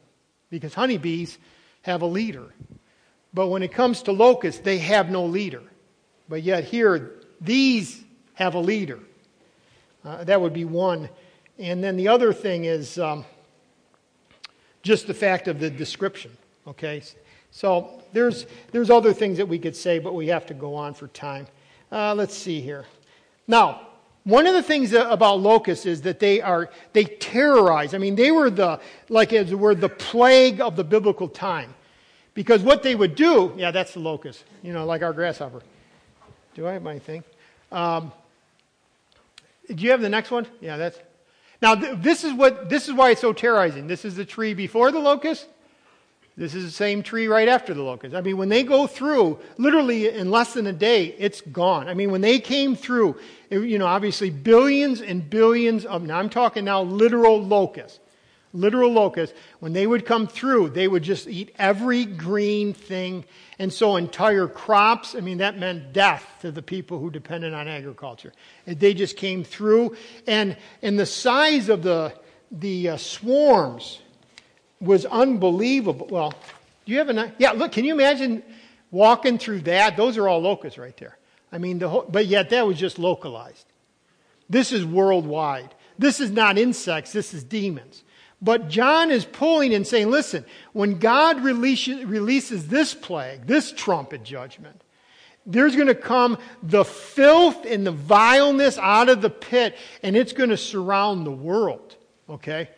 [0.49, 1.39] Because honeybees
[1.83, 2.55] have a leader.
[3.35, 5.65] But when it comes to locusts, they have no leader.
[6.29, 8.05] But yet here, these
[8.39, 9.01] have a leader.
[10.05, 11.09] Uh, that would be one.
[11.59, 13.25] And then the other thing is um,
[14.83, 16.31] just the fact of the description.
[16.69, 17.03] Okay?
[17.51, 20.95] So there's, there's other things that we could say, but we have to go on
[20.95, 21.49] for time.
[21.91, 22.87] Uh, let's see here.
[23.49, 23.89] Now,
[24.23, 27.93] one of the things about locusts is that they are they terrorize.
[27.93, 28.79] I mean, they were the
[29.09, 31.75] like as were the plague of the biblical time,
[32.35, 34.45] because what they would do, yeah, that's the locust.
[34.63, 35.63] You know, like our grasshopper.
[36.55, 37.25] Do I have my thing?
[37.73, 38.13] Um,
[39.69, 40.47] do you have the next one?
[40.61, 40.99] Yeah, that's.
[41.61, 43.87] Now this is what this is why it's so terrorizing.
[43.87, 45.47] This is the tree before the locust.
[46.39, 48.15] This is the same tree right after the locust.
[48.15, 51.89] I mean, when they go through, literally in less than a day, it's gone.
[51.89, 53.19] I mean, when they came through,
[53.51, 57.99] it, you know, obviously billions and billions of, now I'm talking now literal locusts.
[58.53, 59.37] Literal locusts.
[59.61, 63.25] When they would come through, they would just eat every green thing.
[63.59, 67.69] And so entire crops, I mean, that meant death to the people who depended on
[67.69, 68.33] agriculture.
[68.67, 69.97] They just came through.
[70.27, 72.15] And, and the size of the,
[72.51, 74.01] the uh, swarms,
[74.81, 76.07] was unbelievable.
[76.11, 76.31] Well,
[76.87, 77.53] do you have a yeah?
[77.53, 78.43] Look, can you imagine
[78.91, 79.97] walking through that?
[79.97, 81.19] Those are all locusts right there.
[81.51, 83.67] I mean, the whole, but yet that was just localized.
[84.49, 85.75] This is worldwide.
[85.99, 87.13] This is not insects.
[87.13, 88.05] This is demons.
[88.41, 94.81] But John is pulling and saying, listen, when God releases, this plague, this trumpet judgment,
[95.45, 100.33] there's going to come the filth and the vileness out of the pit, and it's
[100.33, 101.97] going to surround the world.
[102.29, 102.69] Okay?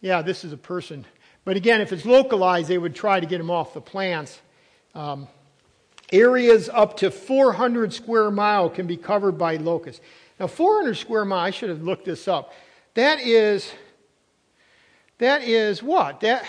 [0.00, 1.06] Yeah, this is a person
[1.46, 4.40] but again, if it's localized, they would try to get them off the plants.
[4.96, 5.28] Um,
[6.12, 10.04] areas up to 400 square mile can be covered by locusts.
[10.40, 12.52] Now, 400 square mile, I should have looked this up.
[12.94, 13.70] That is,
[15.18, 16.20] that is what?
[16.20, 16.44] That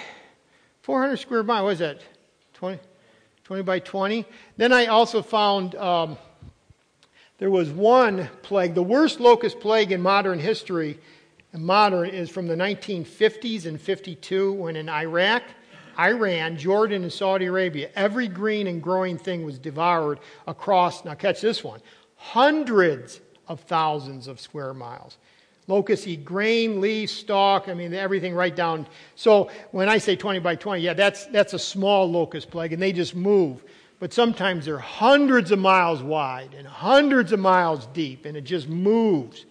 [0.81, 2.01] 400 square mile, what is that?
[2.53, 2.79] 20,
[3.43, 4.25] 20 by 20?
[4.57, 6.17] Then I also found um,
[7.37, 10.99] there was one plague, the worst locust plague in modern history
[11.53, 15.43] modern is from the 1950s and 52 when in Iraq,
[15.99, 21.41] Iran, Jordan, and Saudi Arabia, every green and growing thing was devoured across, now catch
[21.41, 21.81] this one,
[22.15, 25.17] hundreds of thousands of square miles.
[25.67, 28.87] Locusts eat grain, leaves, stalk, I mean, everything right down.
[29.15, 32.81] So when I say 20 by 20, yeah, that's, that's a small locust plague, and
[32.81, 33.63] they just move.
[33.99, 38.69] But sometimes they're hundreds of miles wide and hundreds of miles deep, and it just
[38.69, 39.45] moves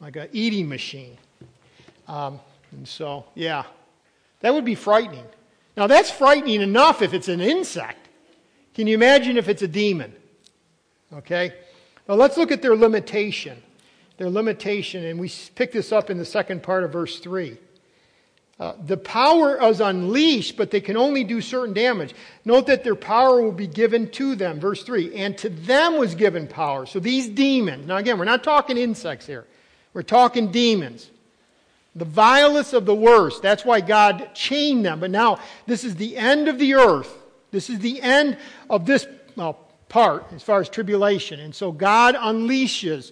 [0.00, 1.16] like an eating machine.
[2.08, 2.38] Um,
[2.72, 3.64] and so, yeah,
[4.40, 5.24] that would be frightening.
[5.76, 8.08] Now, that's frightening enough if it's an insect.
[8.74, 10.12] Can you imagine if it's a demon?
[11.14, 11.54] Okay?
[12.08, 13.62] Now, let's look at their limitation.
[14.22, 17.58] Their limitation, and we pick this up in the second part of verse 3.
[18.60, 22.14] Uh, the power is unleashed, but they can only do certain damage.
[22.44, 24.60] Note that their power will be given to them.
[24.60, 25.12] Verse 3.
[25.16, 26.86] And to them was given power.
[26.86, 29.44] So these demons, now again, we're not talking insects here.
[29.92, 31.10] We're talking demons.
[31.96, 33.42] The vilest of the worst.
[33.42, 35.00] That's why God chained them.
[35.00, 37.12] But now, this is the end of the earth.
[37.50, 38.38] This is the end
[38.70, 39.04] of this
[39.34, 39.58] well,
[39.88, 41.40] part as far as tribulation.
[41.40, 43.10] And so God unleashes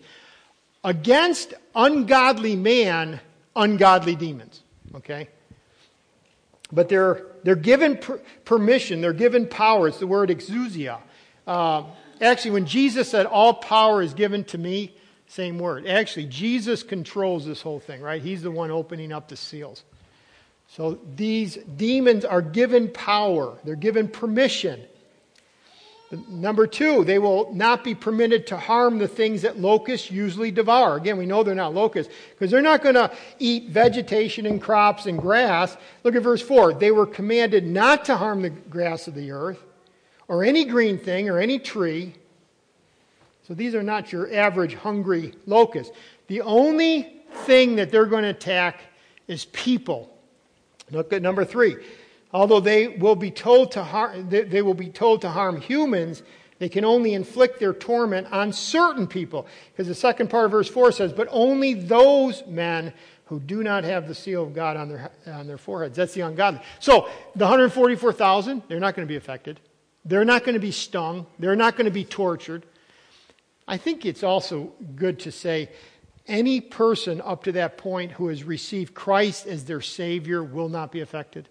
[0.85, 3.20] against ungodly man
[3.57, 4.62] ungodly demons.
[4.95, 5.28] Okay?
[6.72, 9.89] But they're, they're given per- permission, they're given power.
[9.89, 10.99] It's the word exousia.
[11.47, 11.85] Uh,
[12.20, 14.95] actually, when Jesus said, All power is given to me,
[15.26, 15.87] same word.
[15.87, 18.22] Actually, Jesus controls this whole thing, right?
[18.22, 19.85] He's the one opening up the seals.
[20.68, 24.83] So these demons are given power, they're given permission.
[26.28, 30.96] Number two, they will not be permitted to harm the things that locusts usually devour.
[30.96, 35.06] Again, we know they're not locusts because they're not going to eat vegetation and crops
[35.06, 35.76] and grass.
[36.02, 36.74] Look at verse 4.
[36.74, 39.62] They were commanded not to harm the grass of the earth
[40.26, 42.14] or any green thing or any tree
[43.50, 45.92] so these are not your average hungry locusts.
[46.28, 48.78] The only thing that they're going to attack
[49.26, 50.16] is people.
[50.92, 51.74] Look at number three.
[52.33, 56.22] Although they will be told to harm, they will be told to harm humans,
[56.61, 59.49] They can only inflict their torment on certain people.
[59.72, 62.93] Because the second part of verse 4 says, But only those men
[63.24, 65.97] who do not have the seal of God on their, on their foreheads.
[65.97, 66.61] That's the ungodly.
[66.78, 69.59] So the 144,000, they're not going to be affected.
[70.05, 71.26] They're not going to be stung.
[71.39, 72.66] They're not going to be tortured.
[73.66, 75.70] I think it's also good to say
[76.26, 80.93] any person up to that point who has received Christ as their Savior will not
[80.93, 81.49] be affected.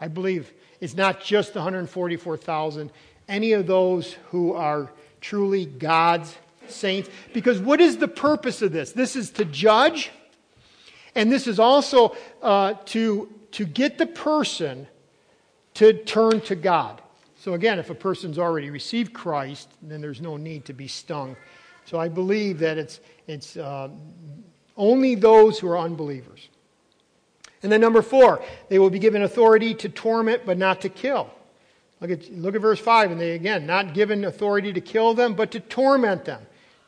[0.00, 2.90] I believe it's not just the 144,000,
[3.28, 4.90] any of those who are
[5.20, 6.36] truly God's
[6.68, 7.08] saints.
[7.32, 8.92] Because what is the purpose of this?
[8.92, 10.10] This is to judge,
[11.14, 14.86] and this is also uh, to, to get the person
[15.74, 17.02] to turn to God.
[17.38, 21.36] So, again, if a person's already received Christ, then there's no need to be stung.
[21.84, 23.90] So, I believe that it's, it's uh,
[24.76, 26.48] only those who are unbelievers.
[27.62, 31.30] And then, number four, they will be given authority to torment but not to kill.
[32.00, 35.34] Look at, look at verse 5, and they, again, not given authority to kill them,
[35.34, 36.42] but to torment them.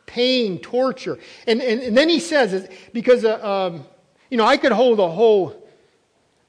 [0.05, 1.19] Pain, torture.
[1.47, 3.85] And, and, and then he says, because, uh, um,
[4.31, 5.67] you know, I could hold a whole,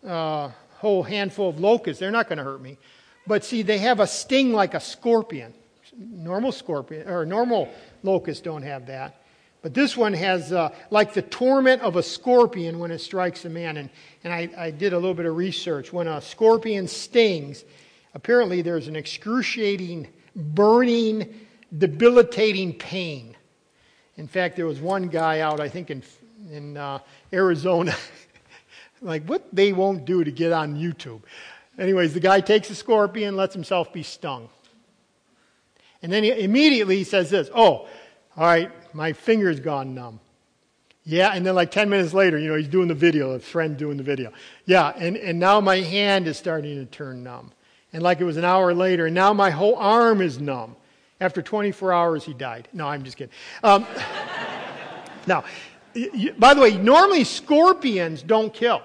[0.05, 1.99] uh, whole handful of locusts.
[1.99, 2.77] They're not going to hurt me.
[3.25, 5.53] But see, they have a sting like a scorpion.
[5.97, 7.69] Normal scorpion, or normal
[8.03, 9.18] locusts don't have that.
[9.61, 13.49] But this one has uh, like the torment of a scorpion when it strikes a
[13.49, 13.77] man.
[13.77, 13.89] And,
[14.23, 15.91] and I, I did a little bit of research.
[15.91, 17.65] When a scorpion stings,
[18.13, 21.45] apparently there's an excruciating, burning,
[21.77, 23.35] debilitating pain.
[24.15, 26.03] In fact, there was one guy out, I think in,
[26.51, 26.99] in uh,
[27.33, 27.95] Arizona,
[29.01, 31.21] like what they won't do to get on YouTube.
[31.77, 34.49] Anyways, the guy takes a scorpion, lets himself be stung.
[36.01, 37.87] And then he, immediately he says this Oh,
[38.37, 40.19] all right, my finger's gone numb.
[41.03, 43.77] Yeah, and then like 10 minutes later, you know, he's doing the video, a friend
[43.77, 44.31] doing the video.
[44.65, 47.51] Yeah, and, and now my hand is starting to turn numb.
[47.93, 50.75] And like it was an hour later, and now my whole arm is numb.
[51.19, 52.67] After 24 hours, he died.
[52.73, 53.33] No, I'm just kidding.
[53.63, 53.87] Um,
[55.27, 55.43] now,
[56.37, 58.83] by the way, normally scorpions don't kill.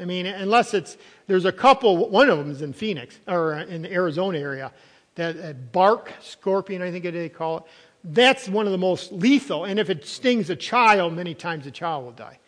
[0.00, 0.96] I mean, unless it's,
[1.26, 4.72] there's a couple, one of them is in Phoenix, or in the Arizona area,
[5.16, 7.62] that bark scorpion, I think they call it.
[8.08, 9.64] That's one of the most lethal.
[9.64, 12.38] And if it stings a child, many times the child will die.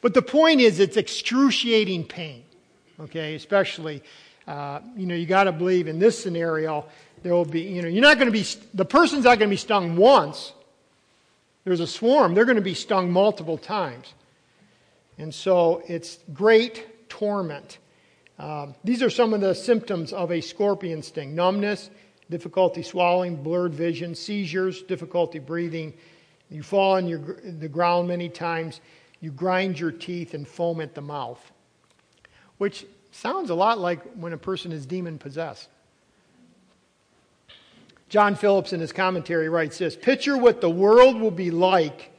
[0.00, 2.44] But the point is, it's excruciating pain,
[3.00, 4.02] okay, especially
[4.46, 6.84] uh, you know, you got to believe in this scenario,
[7.22, 8.44] there will be, you know, you're not going to be,
[8.74, 10.52] the person's not going to be stung once.
[11.64, 14.12] There's a swarm, they're going to be stung multiple times.
[15.16, 17.78] And so it's great torment.
[18.38, 21.88] Uh, these are some of the symptoms of a scorpion sting numbness,
[22.30, 25.92] difficulty swallowing, blurred vision, seizures, difficulty breathing.
[26.50, 28.80] You fall on your, the ground many times.
[29.20, 31.52] You grind your teeth and foam at the mouth,
[32.58, 35.68] which Sounds a lot like when a person is demon possessed.
[38.08, 42.10] John Phillips, in his commentary, writes this Picture what the world will be like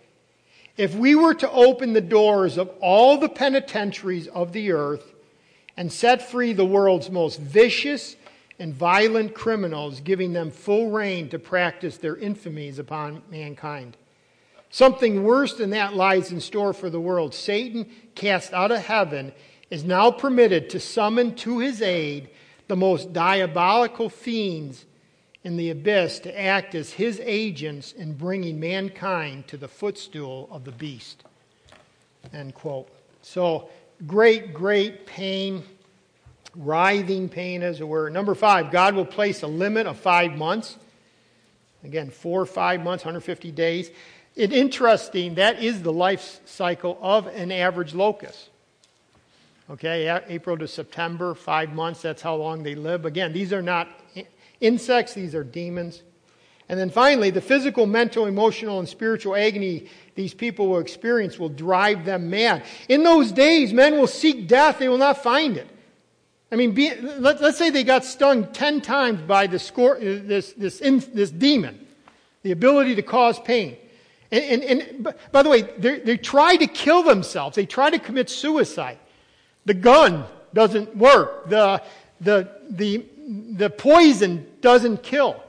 [0.77, 5.13] if we were to open the doors of all the penitentiaries of the earth
[5.75, 8.15] and set free the world's most vicious
[8.59, 13.97] and violent criminals, giving them full reign to practice their infamies upon mankind.
[14.69, 17.33] Something worse than that lies in store for the world.
[17.33, 19.31] Satan, cast out of heaven,
[19.69, 22.29] is now permitted to summon to his aid
[22.67, 24.85] the most diabolical fiends
[25.43, 30.65] in the abyss to act as his agents in bringing mankind to the footstool of
[30.65, 31.23] the beast.
[32.33, 32.89] End quote.
[33.21, 33.69] So,
[34.07, 35.63] great, great pain,
[36.55, 38.09] writhing pain, as it were.
[38.09, 40.77] Number five, God will place a limit of five months.
[41.83, 43.91] Again, four or five months, 150 days.
[44.35, 48.49] It interesting, that is the life cycle of an average locust.
[49.69, 53.05] Okay, April to September, five months, that's how long they live.
[53.05, 53.87] Again, these are not
[54.61, 56.03] insects, these are demons.
[56.67, 61.49] And then finally, the physical, mental, emotional, and spiritual agony these people will experience will
[61.49, 62.63] drive them mad.
[62.87, 65.67] In those days, men will seek death, they will not find it.
[66.55, 69.71] I mean, be, let, us say they got stung 10 times by uh, this,
[70.53, 71.85] this, this, this demon,
[72.43, 73.75] the ability to cause pain.
[74.31, 78.29] And, and, and by the way, they try to kill themselves, they try to commit
[78.29, 78.97] suicide.
[79.65, 81.49] The gun doesn't work.
[81.49, 81.83] The,
[82.21, 85.43] the, the, the poison doesn't kill.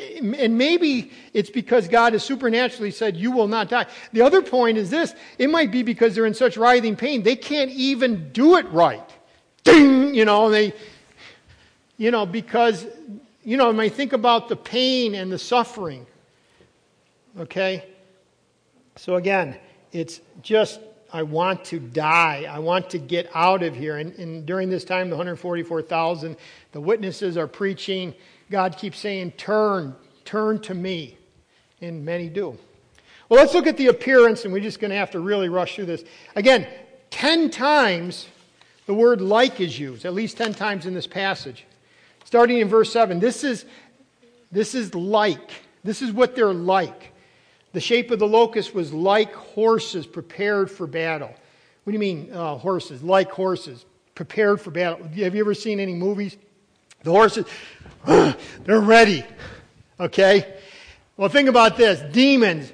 [0.00, 3.86] And maybe it's because God has supernaturally said, You will not die.
[4.12, 7.36] The other point is this it might be because they're in such writhing pain, they
[7.36, 9.08] can't even do it right.
[9.64, 10.14] Ding!
[10.14, 10.74] You know, they,
[11.96, 12.86] you know, because,
[13.44, 16.06] you know, I think about the pain and the suffering.
[17.38, 17.86] Okay?
[18.96, 19.56] So again,
[19.92, 20.80] it's just
[21.12, 22.46] I want to die.
[22.48, 23.98] I want to get out of here.
[23.98, 26.36] And, and during this time, the 144,000,
[26.72, 28.14] the witnesses are preaching
[28.52, 31.16] God keeps saying, Turn, turn to me.
[31.80, 32.56] And many do.
[33.28, 35.74] Well, let's look at the appearance, and we're just going to have to really rush
[35.74, 36.04] through this.
[36.36, 36.68] Again,
[37.10, 38.28] 10 times
[38.86, 41.64] the word like is used, at least 10 times in this passage.
[42.24, 43.20] Starting in verse 7.
[43.20, 43.64] This is,
[44.50, 45.50] this is like.
[45.84, 47.12] This is what they're like.
[47.72, 51.34] The shape of the locust was like horses prepared for battle.
[51.84, 53.02] What do you mean, uh, horses?
[53.02, 55.06] Like horses, prepared for battle.
[55.06, 56.36] Have you ever seen any movies?
[57.02, 57.46] The horses,
[58.06, 59.24] they're ready.
[59.98, 60.54] Okay?
[61.16, 62.72] Well, think about this demons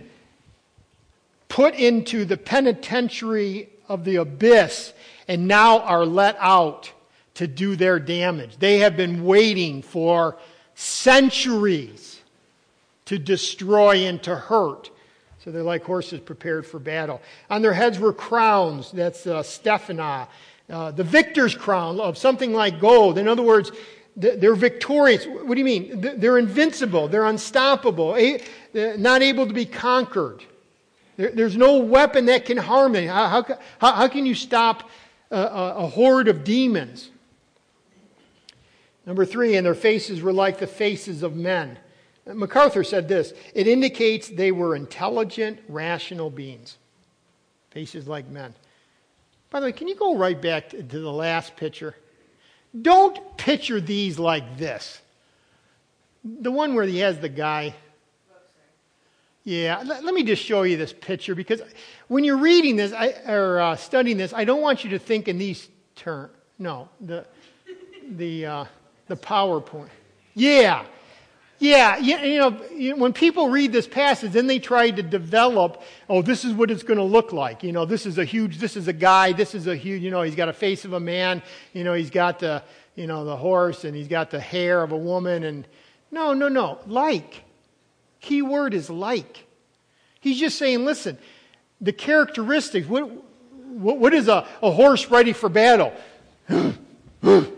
[1.48, 4.92] put into the penitentiary of the abyss
[5.28, 6.90] and now are let out
[7.34, 8.56] to do their damage.
[8.56, 10.36] They have been waiting for
[10.74, 12.20] centuries
[13.04, 14.90] to destroy and to hurt.
[15.44, 17.22] So they're like horses prepared for battle.
[17.48, 18.90] On their heads were crowns.
[18.90, 20.26] That's uh, stephanos.
[20.68, 23.18] Uh, the victor's crown of something like gold.
[23.18, 23.70] In other words,
[24.16, 25.24] they're victorious.
[25.26, 26.00] What do you mean?
[26.00, 27.06] They're invincible.
[27.06, 28.16] They're unstoppable.
[28.74, 30.42] Not able to be conquered.
[31.16, 33.06] There's no weapon that can harm them.
[33.06, 33.46] How,
[33.78, 34.90] how can you stop
[35.30, 37.10] a, a horde of demons?
[39.06, 41.78] Number three, and their faces were like the faces of men.
[42.26, 46.76] MacArthur said this it indicates they were intelligent, rational beings.
[47.70, 48.54] Faces like men.
[49.50, 51.94] By the way, can you go right back to, to the last picture?
[52.80, 55.00] Don't picture these like this.
[56.22, 57.74] The one where he has the guy.
[59.49, 61.62] Yeah, let, let me just show you this picture because
[62.09, 65.26] when you're reading this I, or uh, studying this, I don't want you to think
[65.26, 66.32] in these terms.
[66.59, 67.24] No, the
[68.11, 68.64] the uh,
[69.07, 69.88] the PowerPoint.
[70.34, 70.84] Yeah,
[71.61, 72.51] yeah, you know,
[72.96, 76.82] when people read this passage, then they try to develop, oh, this is what it's
[76.82, 77.62] going to look like.
[77.62, 80.11] You know, this is a huge, this is a guy, this is a huge, you
[80.11, 81.42] know, he's got a face of a man,
[81.72, 82.62] you know, he's got the,
[82.96, 85.66] you know, the horse and he's got the hair of a woman and,
[86.11, 87.44] no, no, no, like.
[88.20, 89.46] Key word is like.
[90.20, 91.18] He's just saying, listen,
[91.80, 95.92] the characteristics, what, what, what is a, a horse ready for battle?
[96.48, 96.74] you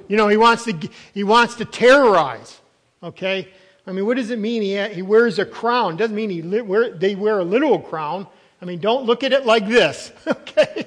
[0.08, 2.60] know, he wants to, he wants to terrorize,
[3.02, 3.48] okay?
[3.86, 5.96] I mean, what does it mean he, he wears a crown?
[5.96, 8.26] Doesn't mean he li- wear, they wear a literal crown.
[8.60, 10.86] I mean, don't look at it like this, okay?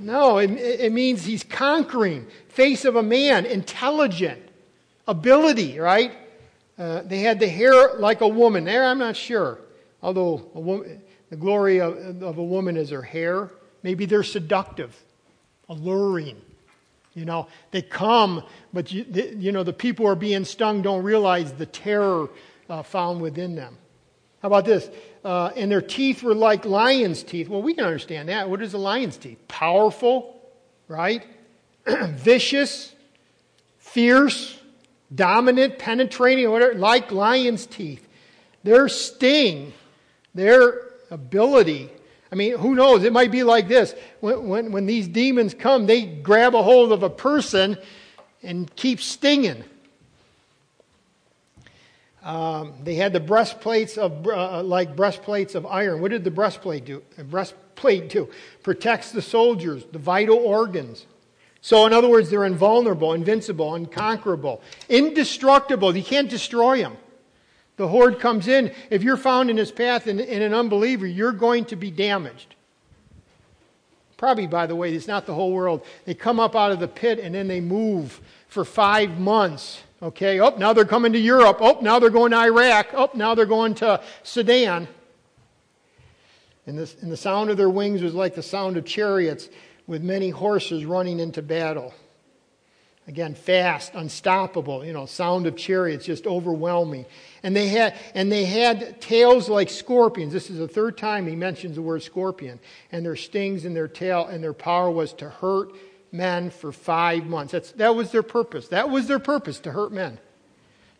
[0.00, 4.42] no, it, it means he's conquering, face of a man, intelligent,
[5.06, 6.12] ability, right?
[6.78, 8.64] Uh, they had the hair like a woman.
[8.64, 9.58] There, I'm not sure.
[10.02, 13.50] Although woman, the glory of, of a woman is her hair.
[13.82, 14.96] Maybe they're seductive,
[15.68, 16.40] alluring.
[17.14, 19.04] You know, they come, but you,
[19.36, 22.28] you know, the people who are being stung don't realize the terror
[22.70, 23.76] uh, found within them.
[24.40, 24.88] How about this?
[25.24, 27.48] Uh, and their teeth were like lion's teeth.
[27.48, 28.48] Well, we can understand that.
[28.48, 29.38] What is a lion's teeth?
[29.48, 30.40] Powerful,
[30.86, 31.24] right?
[31.86, 32.94] Vicious,
[33.78, 34.57] fierce,
[35.14, 38.06] dominant, penetrating, whatever, like lion's teeth.
[38.64, 39.72] Their sting,
[40.34, 41.90] their ability
[42.30, 43.04] I mean, who knows?
[43.04, 43.94] It might be like this.
[44.20, 47.78] When, when, when these demons come, they grab a hold of a person
[48.42, 49.64] and keep stinging.
[52.22, 56.02] Um, they had the breastplates of, uh, like breastplates of iron.
[56.02, 57.02] What did the breastplate do?
[57.16, 58.28] A breastplate do?
[58.62, 61.06] Protects the soldiers, the vital organs.
[61.60, 65.96] So, in other words, they're invulnerable, invincible, unconquerable, indestructible.
[65.96, 66.96] You can't destroy them
[67.78, 71.32] the horde comes in, if you're found in his path and, and an unbeliever, you're
[71.32, 72.56] going to be damaged.
[74.16, 75.86] Probably, by the way, it's not the whole world.
[76.04, 79.80] They come up out of the pit and then they move for five months.
[80.02, 81.58] Okay, oh, now they're coming to Europe.
[81.60, 82.88] Oh, now they're going to Iraq.
[82.94, 84.88] Oh, now they're going to Sudan.
[86.66, 89.48] And, this, and the sound of their wings was like the sound of chariots
[89.88, 91.92] with many horses running into battle.
[93.08, 97.06] Again, fast, unstoppable, you know, sound of chariots, just overwhelming.
[97.42, 100.30] And they had, and they had tails like scorpions.
[100.30, 102.60] This is the third time he mentions the word scorpion.
[102.92, 105.72] And their stings and their tail, and their power was to hurt
[106.12, 107.52] men for five months.
[107.52, 108.68] That's, that was their purpose.
[108.68, 110.18] That was their purpose, to hurt men.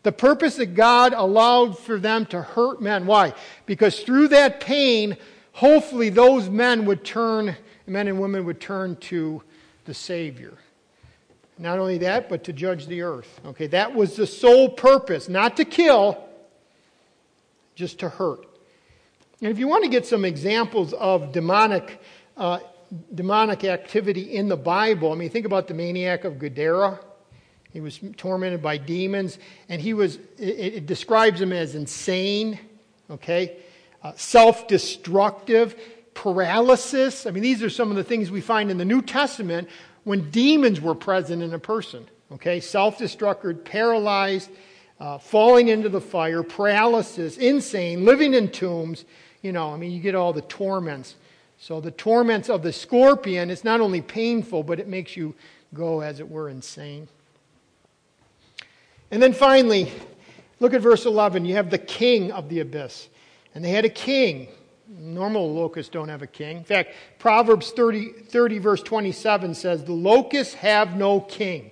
[0.01, 3.05] The purpose that God allowed for them to hurt men.
[3.05, 3.35] Why?
[3.67, 5.15] Because through that pain,
[5.51, 7.55] hopefully those men would turn,
[7.89, 9.41] men and women would turn to
[9.85, 10.53] the Savior.
[11.57, 13.41] Not only that, but to judge the earth.
[13.45, 16.17] Okay, that was the sole purpose, not to kill,
[17.75, 18.45] just to hurt.
[19.41, 22.01] And if you want to get some examples of demonic,
[22.37, 22.59] uh,
[23.13, 26.99] demonic activity in the Bible, I mean, think about the maniac of Gadara.
[27.71, 29.37] He was tormented by demons,
[29.67, 32.59] and he was, it, it describes him as insane,
[33.09, 33.57] okay,
[34.01, 35.75] uh, self destructive,
[36.19, 37.25] paralysis.
[37.25, 39.69] I mean, these are some of the things we find in the New Testament
[40.03, 42.05] when demons were present in a person.
[42.33, 44.49] Okay, self destructed, paralyzed,
[44.99, 49.05] uh, falling into the fire, paralysis, insane, living in tombs.
[49.41, 51.15] You know, I mean, you get all the torments.
[51.57, 55.35] So the torments of the scorpion is not only painful, but it makes you
[55.73, 57.07] go, as it were, insane.
[59.09, 59.89] And then finally,
[60.59, 61.45] look at verse 11.
[61.45, 63.07] You have the king of the abyss.
[63.55, 64.49] And they had a king.
[64.97, 66.57] Normal locusts don't have a king.
[66.57, 71.69] In fact, Proverbs 30, 30 verse 27 says, The locusts have no king.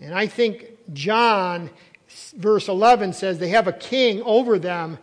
[0.00, 1.70] And I think John,
[2.36, 4.98] verse 11, says they have a king over them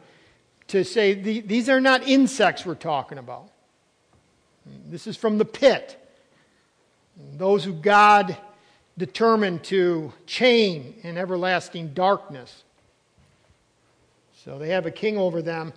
[0.68, 3.50] to say these are not insects we're talking about.
[4.88, 6.02] This is from the pit.
[7.34, 8.38] Those who God
[8.98, 12.64] determined to chain in everlasting darkness.
[14.44, 15.74] So they have a king over them.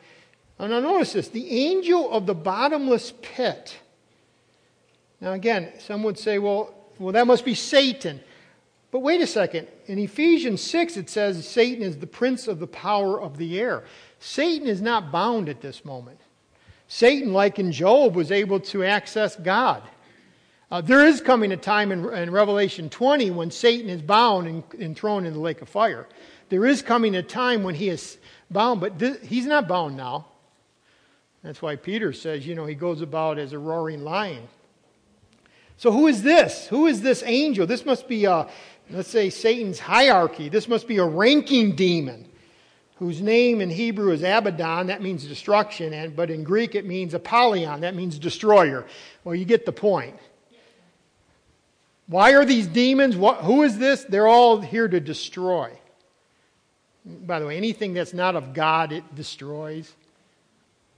[0.58, 3.78] And now notice this the angel of the bottomless pit.
[5.20, 8.20] Now, again, some would say, well, well, that must be Satan.
[8.90, 9.68] But wait a second.
[9.86, 13.84] In Ephesians 6, it says Satan is the prince of the power of the air.
[14.20, 16.20] Satan is not bound at this moment.
[16.88, 19.82] Satan, like in Job, was able to access God.
[20.70, 24.62] Uh, there is coming a time in, in, Revelation 20 when Satan is bound and,
[24.78, 26.06] and, thrown in the lake of fire.
[26.50, 28.18] There is coming a time when he is
[28.50, 30.26] bound, but th- he's not bound now.
[31.42, 34.48] That's why Peter says, you know, he goes about as a roaring lion.
[35.76, 36.66] So who is this?
[36.68, 37.66] Who is this angel?
[37.66, 38.48] This must be, a,
[38.90, 40.48] let's say, Satan's hierarchy.
[40.48, 42.28] This must be a ranking demon
[42.98, 47.14] whose name in Hebrew is Abaddon, that means destruction, and, but in Greek it means
[47.14, 48.84] Apollyon, that means destroyer.
[49.22, 50.16] Well, you get the point.
[52.08, 53.16] Why are these demons?
[53.16, 54.02] What, who is this?
[54.02, 55.78] They're all here to destroy.
[57.04, 59.94] By the way, anything that's not of God, it destroys.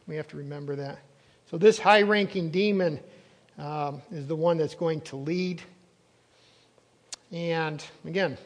[0.07, 0.98] We have to remember that.
[1.51, 3.01] So, this high ranking demon
[3.59, 5.62] um, is the one that's going to lead.
[7.32, 8.36] And again,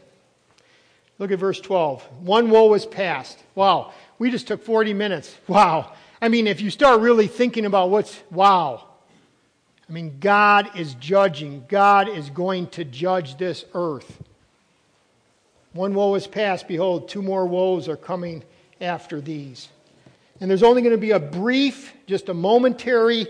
[1.18, 2.02] look at verse 12.
[2.20, 3.42] One woe is past.
[3.54, 5.34] Wow, we just took 40 minutes.
[5.48, 5.92] Wow.
[6.20, 8.88] I mean, if you start really thinking about what's, wow.
[9.88, 11.64] I mean, God is judging.
[11.68, 14.22] God is going to judge this earth.
[15.74, 16.66] One woe is past.
[16.68, 18.44] Behold, two more woes are coming
[18.80, 19.68] after these.
[20.40, 23.28] And there's only going to be a brief, just a momentary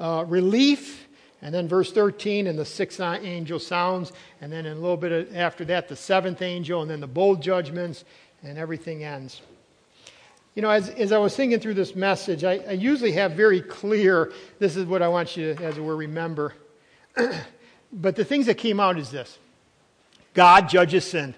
[0.00, 1.06] uh, relief.
[1.42, 4.12] And then verse 13, and the sixth angel sounds.
[4.40, 7.36] And then in a little bit after that, the seventh angel, and then the bowl
[7.36, 8.04] judgments,
[8.42, 9.42] and everything ends.
[10.54, 13.60] You know, as, as I was thinking through this message, I, I usually have very
[13.60, 16.54] clear this is what I want you to, as it were, remember.
[17.92, 19.38] but the things that came out is this
[20.32, 21.34] God judges sin.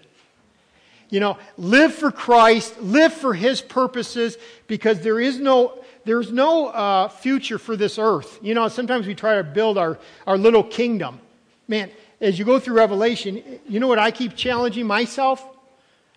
[1.11, 4.37] You know, live for Christ, live for His purposes,
[4.67, 8.39] because there is no, there's no uh, future for this earth.
[8.43, 11.21] You know, sometimes we try to build our, our little kingdom.
[11.67, 11.91] Man,
[12.21, 15.45] as you go through Revelation, you know what I keep challenging myself?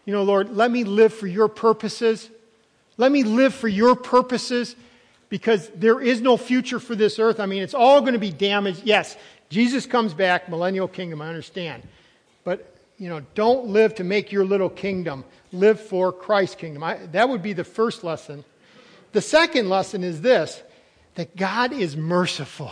[0.05, 2.29] You know, Lord, let me live for your purposes.
[2.97, 4.75] Let me live for your purposes
[5.29, 7.39] because there is no future for this earth.
[7.39, 8.81] I mean, it's all going to be damaged.
[8.83, 9.15] Yes,
[9.49, 11.83] Jesus comes back, millennial kingdom, I understand.
[12.43, 12.70] But,
[13.01, 15.25] you know, don't live to make your little kingdom.
[15.51, 16.83] Live for Christ's kingdom.
[16.83, 18.45] I, that would be the first lesson.
[19.11, 20.61] The second lesson is this
[21.15, 22.71] that God is merciful.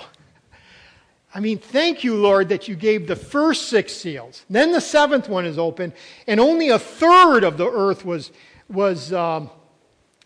[1.33, 4.45] I mean, thank you, Lord, that you gave the first six seals.
[4.51, 5.93] Then the seventh one is open,
[6.27, 8.31] and only a third of the earth was,
[8.69, 9.49] was um,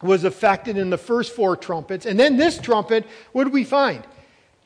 [0.02, 2.06] was affected in the first four trumpets.
[2.06, 4.06] And then this trumpet, what do we find?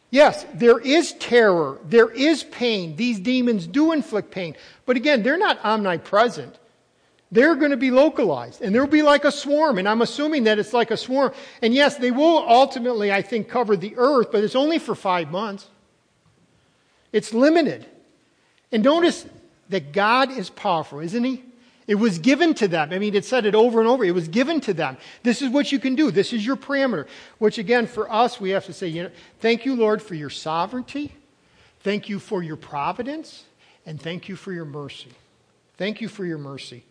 [0.10, 1.80] Yes, there is terror.
[1.84, 2.96] There is pain.
[2.96, 4.56] These demons do inflict pain.
[4.86, 6.58] But again, they're not omnipresent.
[7.30, 8.62] They're going to be localized.
[8.62, 9.78] And they'll be like a swarm.
[9.78, 11.34] And I'm assuming that it's like a swarm.
[11.62, 15.30] And yes, they will ultimately, I think, cover the earth, but it's only for five
[15.30, 15.68] months.
[17.12, 17.86] It's limited.
[18.72, 19.26] And notice
[19.70, 21.44] that God is powerful, isn't He?
[21.88, 22.92] It was given to them.
[22.92, 24.04] I mean, it said it over and over.
[24.04, 24.98] It was given to them.
[25.24, 26.12] This is what you can do.
[26.12, 27.08] This is your parameter.
[27.38, 30.30] Which, again, for us, we have to say, you know, thank you, Lord, for your
[30.30, 31.14] sovereignty.
[31.80, 33.46] Thank you for your providence.
[33.86, 35.12] And thank you for your mercy.
[35.78, 36.84] Thank you for your mercy.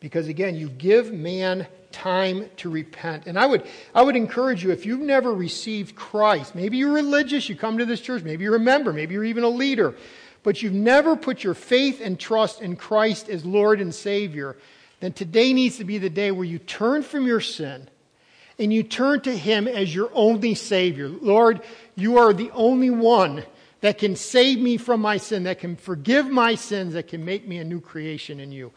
[0.00, 3.26] Because, again, you give man time to repent.
[3.26, 7.48] And I would, I would encourage you, if you've never received Christ, maybe you're religious,
[7.48, 9.94] you come to this church, maybe you're a member, maybe you're even a leader
[10.42, 14.56] but you've never put your faith and trust in Christ as Lord and Savior,
[15.00, 17.88] then today needs to be the day where you turn from your sin
[18.58, 21.08] and you turn to Him as your only Savior.
[21.08, 21.60] Lord,
[21.96, 23.44] you are the only one
[23.80, 27.46] that can save me from my sin, that can forgive my sins, that can make
[27.46, 28.72] me a new creation in you.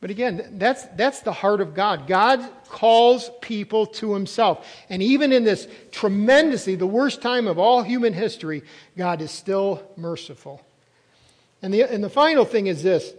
[0.00, 2.08] But again, that's, that's the heart of God.
[2.08, 4.66] God calls people to himself.
[4.88, 8.62] And even in this tremendously, the worst time of all human history,
[8.96, 10.60] God is still merciful.
[11.62, 13.14] And the, and the final thing is this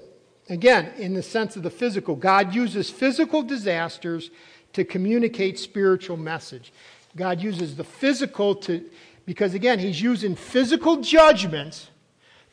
[0.50, 4.30] Again, in the sense of the physical, God uses physical disasters
[4.74, 6.74] to communicate spiritual message.
[7.16, 8.84] God uses the physical to,
[9.26, 11.90] because again, He's using physical judgments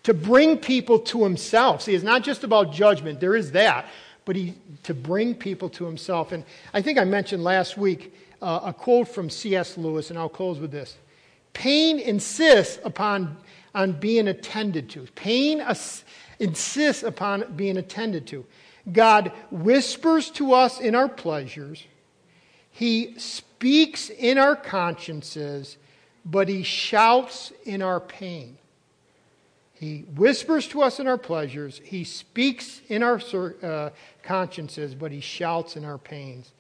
[0.05, 1.83] to bring people to Himself.
[1.83, 3.87] See, it's not just about judgment, there is that,
[4.25, 6.31] but he, to bring people to Himself.
[6.31, 9.77] And I think I mentioned last week uh, a quote from C.S.
[9.77, 10.97] Lewis, and I'll close with this
[11.53, 13.37] Pain insists upon
[13.75, 15.07] on being attended to.
[15.15, 15.63] Pain
[16.39, 18.45] insists upon being attended to.
[18.91, 21.85] God whispers to us in our pleasures,
[22.71, 25.77] He speaks in our consciences,
[26.25, 28.57] but He shouts in our pain.
[29.75, 33.21] He whispers to us in our pleasures, He speaks in our
[33.63, 33.91] uh,
[34.23, 36.53] consciences, but He shouts in our pains.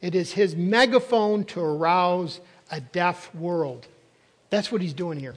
[0.00, 2.40] It is His megaphone to arouse
[2.70, 3.86] a deaf world.
[4.50, 5.34] That's what He's doing here.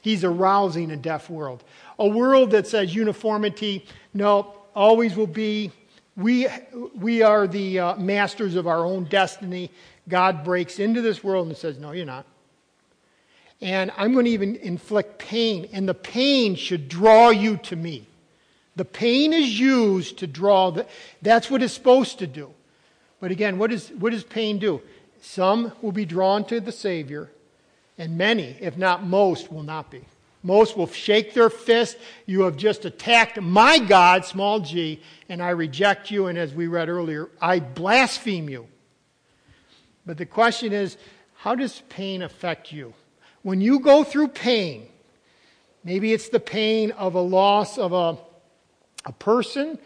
[0.00, 1.62] He's arousing a deaf world.
[1.98, 5.72] A world that says uniformity, no, always will be.
[6.16, 6.48] We,
[6.94, 9.70] we are the uh, masters of our own destiny.
[10.08, 12.26] God breaks into this world and says, No, you're not.
[13.60, 18.06] And I'm going to even inflict pain, and the pain should draw you to me.
[18.76, 20.86] The pain is used to draw, the,
[21.20, 22.50] that's what it's supposed to do.
[23.20, 24.80] But again, what, is, what does pain do?
[25.20, 27.30] Some will be drawn to the Savior,
[28.00, 30.00] and many, if not most, will not be.
[30.42, 31.98] Most will shake their fist.
[32.24, 36.26] You have just attacked my God, small g, and I reject you.
[36.26, 38.66] And as we read earlier, I blaspheme you.
[40.06, 40.96] But the question is
[41.34, 42.94] how does pain affect you?
[43.42, 44.88] When you go through pain,
[45.84, 48.16] maybe it's the pain of a loss of a,
[49.04, 49.78] a person,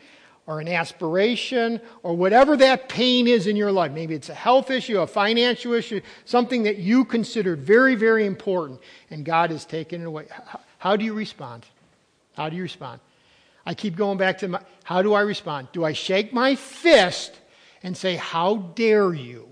[0.47, 3.93] or an aspiration or whatever that pain is in your life.
[3.93, 8.81] Maybe it's a health issue, a financial issue, something that you considered very, very important,
[9.11, 10.27] and God has taken it away.
[10.79, 11.65] How do you respond?
[12.37, 13.01] How do you respond?
[13.65, 15.69] I keep going back to my, how do I respond?
[15.73, 17.35] Do I shake my fist
[17.83, 19.49] and say, How dare you?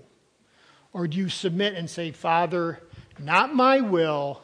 [0.91, 2.79] Or do you submit and say, Father,
[3.17, 4.43] not my will,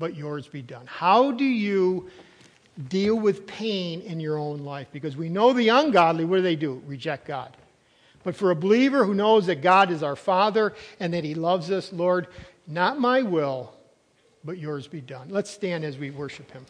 [0.00, 0.86] but yours be done?
[0.86, 2.10] How do you
[2.88, 4.88] deal with pain in your own life.
[4.92, 6.82] Because we know the ungodly, what do they do?
[6.86, 7.56] Reject God.
[8.22, 11.70] But for a believer who knows that God is our Father and that He loves
[11.70, 12.26] us, Lord,
[12.66, 13.72] not my will,
[14.44, 15.28] but yours be done.
[15.30, 16.66] Let's stand as we worship Him.